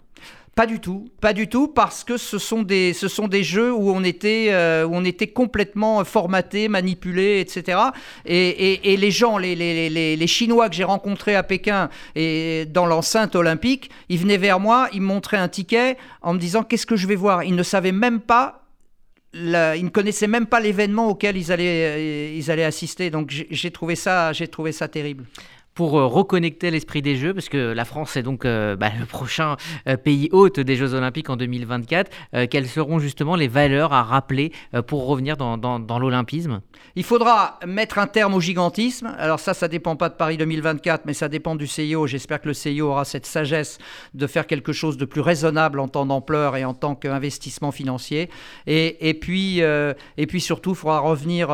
Pas 0.54 0.66
du 0.66 0.78
tout, 0.78 1.08
pas 1.20 1.32
du 1.32 1.48
tout, 1.48 1.66
parce 1.66 2.04
que 2.04 2.16
ce 2.16 2.38
sont 2.38 2.62
des, 2.62 2.92
ce 2.92 3.08
sont 3.08 3.26
des 3.26 3.42
jeux 3.42 3.72
où 3.72 3.90
on 3.90 4.04
était, 4.04 4.50
euh, 4.50 4.86
où 4.86 4.94
on 4.94 5.04
était 5.04 5.26
complètement 5.26 6.04
formaté, 6.04 6.68
manipulé, 6.68 7.40
etc. 7.40 7.78
Et, 8.24 8.96
les 8.96 9.10
gens, 9.10 9.36
les, 9.36 9.56
les, 9.56 10.16
les 10.16 10.26
Chinois 10.28 10.68
que 10.68 10.76
j'ai 10.76 10.84
rencontrés 10.84 11.34
à 11.34 11.42
Pékin 11.42 11.90
et 12.14 12.66
dans 12.66 12.86
l'enceinte 12.86 13.34
olympique, 13.34 13.90
ils 14.08 14.18
venaient 14.18 14.36
vers 14.36 14.60
moi, 14.60 14.88
ils 14.92 15.00
me 15.00 15.06
montraient 15.06 15.38
un 15.38 15.48
ticket 15.48 15.98
en 16.22 16.34
me 16.34 16.38
disant 16.38 16.62
qu'est-ce 16.62 16.86
que 16.86 16.94
je 16.94 17.08
vais 17.08 17.16
voir? 17.16 17.42
Ils 17.42 17.56
ne 17.56 17.64
savaient 17.64 17.90
même 17.90 18.20
pas 18.20 18.63
ils 19.34 19.84
ne 19.84 19.88
connaissaient 19.88 20.28
même 20.28 20.46
pas 20.46 20.60
l'événement 20.60 21.08
auquel 21.08 21.36
ils 21.36 21.50
allaient, 21.50 21.96
euh, 21.96 22.34
ils 22.34 22.50
allaient 22.50 22.64
assister. 22.64 23.10
Donc 23.10 23.30
j'ai 23.50 23.70
trouvé 23.70 23.96
ça, 23.96 24.32
j'ai 24.32 24.48
trouvé 24.48 24.72
ça 24.72 24.88
terrible 24.88 25.24
pour 25.74 25.98
euh, 25.98 26.06
reconnecter 26.06 26.70
l'esprit 26.70 27.02
des 27.02 27.16
Jeux, 27.16 27.34
parce 27.34 27.48
que 27.48 27.72
la 27.72 27.84
France 27.84 28.16
est 28.16 28.22
donc 28.22 28.44
euh, 28.44 28.76
bah, 28.76 28.90
le 28.98 29.06
prochain 29.06 29.56
euh, 29.88 29.96
pays 29.96 30.28
hôte 30.32 30.60
des 30.60 30.76
Jeux 30.76 30.94
Olympiques 30.94 31.30
en 31.30 31.36
2024. 31.36 32.10
quelles 32.50 32.68
seront 32.68 32.98
justement 32.98 33.36
les 33.36 33.48
valeurs 33.48 33.92
à 33.92 34.02
rappeler 34.02 34.52
pour 34.86 35.06
revenir 35.06 35.36
dans, 35.36 35.98
l'olympisme? 35.98 36.60
Il 36.96 37.04
faudra 37.04 37.58
mettre 37.66 37.98
un 37.98 38.06
terme 38.06 38.34
au 38.34 38.40
gigantisme. 38.40 39.14
Alors 39.18 39.40
ça, 39.40 39.54
ça 39.54 39.68
dépend 39.68 39.96
pas 39.96 40.08
de 40.08 40.14
Paris 40.14 40.36
2024, 40.36 41.06
mais 41.06 41.14
ça 41.14 41.28
dépend 41.28 41.56
du 41.56 41.66
CIO. 41.66 42.06
J'espère 42.06 42.40
que 42.40 42.48
le 42.48 42.54
CIO 42.54 42.88
aura 42.88 43.04
cette 43.04 43.26
sagesse 43.26 43.78
de 44.14 44.26
faire 44.26 44.46
quelque 44.46 44.72
chose 44.72 44.96
de 44.96 45.04
plus 45.04 45.20
raisonnable 45.20 45.80
en 45.80 45.88
temps 45.88 46.06
d'ampleur 46.06 46.56
et 46.56 46.64
en 46.64 46.74
tant 46.74 46.94
qu'investissement 46.94 47.72
financier. 47.72 48.28
Et, 48.66 49.18
puis, 49.20 49.58
et 49.60 50.26
puis 50.26 50.40
surtout, 50.40 50.70
il 50.70 50.76
faudra 50.76 51.00
revenir, 51.00 51.48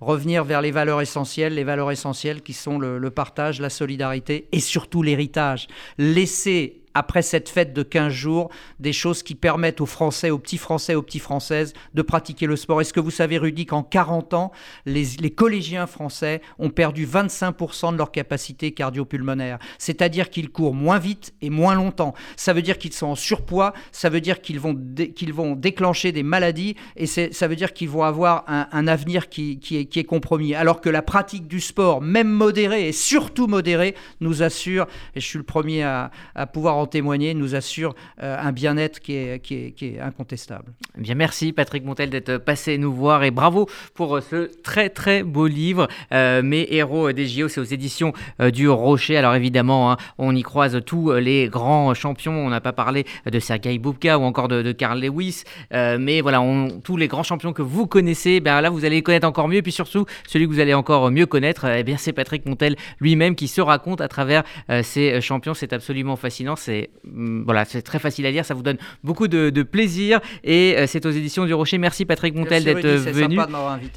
revenir 0.00 0.44
vers 0.44 0.62
les 0.62 0.70
valeurs 0.70 1.00
essentielles, 1.00 1.54
les 1.54 1.64
valeurs 1.64 1.90
essentielles 1.90 2.42
qui 2.42 2.52
sont 2.52 2.78
le 2.78 3.10
partage 3.10 3.59
la 3.60 3.70
solidarité 3.70 4.48
et 4.52 4.60
surtout 4.60 5.02
l'héritage. 5.02 5.68
Laisser 5.98 6.79
après 6.94 7.22
cette 7.22 7.48
fête 7.48 7.72
de 7.72 7.82
15 7.82 8.12
jours, 8.12 8.50
des 8.78 8.92
choses 8.92 9.22
qui 9.22 9.34
permettent 9.34 9.80
aux 9.80 9.86
Français, 9.86 10.30
aux 10.30 10.38
petits 10.38 10.58
Français, 10.58 10.94
aux 10.94 11.02
petites 11.02 11.22
Françaises 11.22 11.72
de 11.94 12.02
pratiquer 12.02 12.46
le 12.46 12.56
sport. 12.56 12.80
Est-ce 12.80 12.92
que 12.92 13.00
vous 13.00 13.10
savez, 13.10 13.38
Rudy, 13.38 13.66
qu'en 13.66 13.82
40 13.82 14.34
ans, 14.34 14.52
les, 14.86 15.30
collégiens 15.30 15.86
français 15.86 16.40
ont 16.58 16.70
perdu 16.70 17.06
25% 17.06 17.92
de 17.92 17.98
leur 17.98 18.10
capacité 18.10 18.72
cardio-pulmonaire? 18.72 19.58
C'est-à-dire 19.78 20.30
qu'ils 20.30 20.50
courent 20.50 20.74
moins 20.74 20.98
vite 20.98 21.32
et 21.40 21.50
moins 21.50 21.74
longtemps. 21.74 22.14
Ça 22.36 22.52
veut 22.52 22.62
dire 22.62 22.78
qu'ils 22.78 22.92
sont 22.92 23.08
en 23.08 23.14
surpoids, 23.14 23.72
ça 23.92 24.08
veut 24.08 24.20
dire 24.20 24.40
qu'ils 24.40 24.60
vont, 24.60 24.78
qu'ils 25.14 25.32
vont 25.32 25.54
déclencher 25.54 26.12
des 26.12 26.22
maladies 26.22 26.76
et 26.96 27.06
ça 27.06 27.48
veut 27.48 27.56
dire 27.56 27.72
qu'ils 27.72 27.88
vont 27.88 28.02
avoir 28.02 28.44
un, 28.48 28.86
avenir 28.88 29.28
qui, 29.28 29.60
est 29.70 30.04
compromis. 30.04 30.54
Alors 30.54 30.80
que 30.80 30.90
la 30.90 31.02
pratique 31.02 31.46
du 31.46 31.60
sport, 31.60 32.00
même 32.00 32.28
modérée 32.28 32.88
et 32.88 32.92
surtout 32.92 33.46
modérée, 33.46 33.94
nous 34.20 34.42
assure, 34.42 34.86
et 35.14 35.20
je 35.20 35.26
suis 35.26 35.38
le 35.38 35.44
premier 35.44 35.82
à, 35.82 36.10
à 36.34 36.46
pouvoir 36.46 36.79
témoigner, 36.86 37.34
nous 37.34 37.54
assure 37.54 37.94
euh, 38.22 38.36
un 38.38 38.52
bien-être 38.52 39.00
qui 39.00 39.14
est, 39.14 40.00
incontestable. 40.00 40.72
Eh 40.98 41.00
bien, 41.02 41.14
merci 41.14 41.52
Patrick 41.52 41.84
Montel 41.84 42.10
d'être 42.10 42.38
passé 42.38 42.78
nous 42.78 42.92
voir 42.92 43.24
et 43.24 43.30
bravo 43.30 43.68
pour 43.94 44.16
euh, 44.16 44.20
ce 44.20 44.50
très 44.62 44.88
très 44.88 45.22
beau 45.22 45.46
livre. 45.46 45.88
Euh, 46.12 46.42
Mes 46.42 46.66
héros 46.70 47.12
des 47.12 47.26
JO, 47.26 47.48
c'est 47.48 47.60
aux 47.60 47.64
éditions 47.64 48.12
du 48.52 48.68
Rocher. 48.68 49.16
Alors 49.16 49.34
évidemment, 49.34 49.92
hein, 49.92 49.96
on 50.18 50.34
y 50.34 50.42
croise 50.42 50.80
tous 50.84 51.12
les 51.12 51.48
grands 51.48 51.92
champions. 51.94 52.32
On 52.32 52.50
n'a 52.50 52.60
pas 52.60 52.72
parlé 52.72 53.04
de 53.30 53.38
Sergei 53.38 53.78
Bubka 53.78 54.18
ou 54.18 54.22
encore 54.22 54.48
de, 54.48 54.62
de 54.62 54.72
Carl 54.72 55.00
Lewis, 55.00 55.44
mais 55.72 56.20
voilà, 56.20 56.42
tous 56.84 56.96
les 56.96 57.08
grands 57.08 57.22
champions 57.22 57.52
que 57.52 57.62
vous 57.62 57.86
connaissez, 57.86 58.40
ben 58.40 58.60
là 58.60 58.70
vous 58.70 58.84
allez 58.84 58.96
les 58.96 59.02
connaître 59.02 59.26
encore 59.26 59.48
mieux. 59.48 59.58
Et 59.58 59.62
puis 59.62 59.72
surtout, 59.72 60.06
celui 60.26 60.46
que 60.46 60.52
vous 60.52 60.60
allez 60.60 60.74
encore 60.74 61.10
mieux 61.10 61.26
connaître, 61.26 61.66
eh 61.66 61.82
bien 61.82 61.96
c'est 61.96 62.12
Patrick 62.12 62.46
Montel 62.46 62.76
lui-même 63.00 63.34
qui 63.34 63.48
se 63.48 63.60
raconte 63.60 64.00
à 64.00 64.08
travers 64.08 64.42
ces 64.82 65.20
champions. 65.20 65.54
C'est 65.54 65.72
absolument 65.72 66.16
fascinant 66.16 66.56
mm, 67.04 67.42
voilà, 67.44 67.64
c'est 67.64 67.82
très 67.82 67.98
facile 67.98 68.26
à 68.26 68.30
lire, 68.30 68.44
ça 68.44 68.54
vous 68.54 68.62
donne 68.62 68.78
beaucoup 69.04 69.28
de, 69.28 69.62
plaisir 69.62 70.20
et 70.42 70.74
euh, 70.76 70.86
c'est 70.86 71.04
aux 71.06 71.10
éditions 71.10 71.44
du 71.44 71.54
Rocher. 71.54 71.78
Merci 71.78 72.04
Patrick 72.04 72.34
Montel 72.34 72.64
d'être 72.64 72.86
venu. 72.86 73.38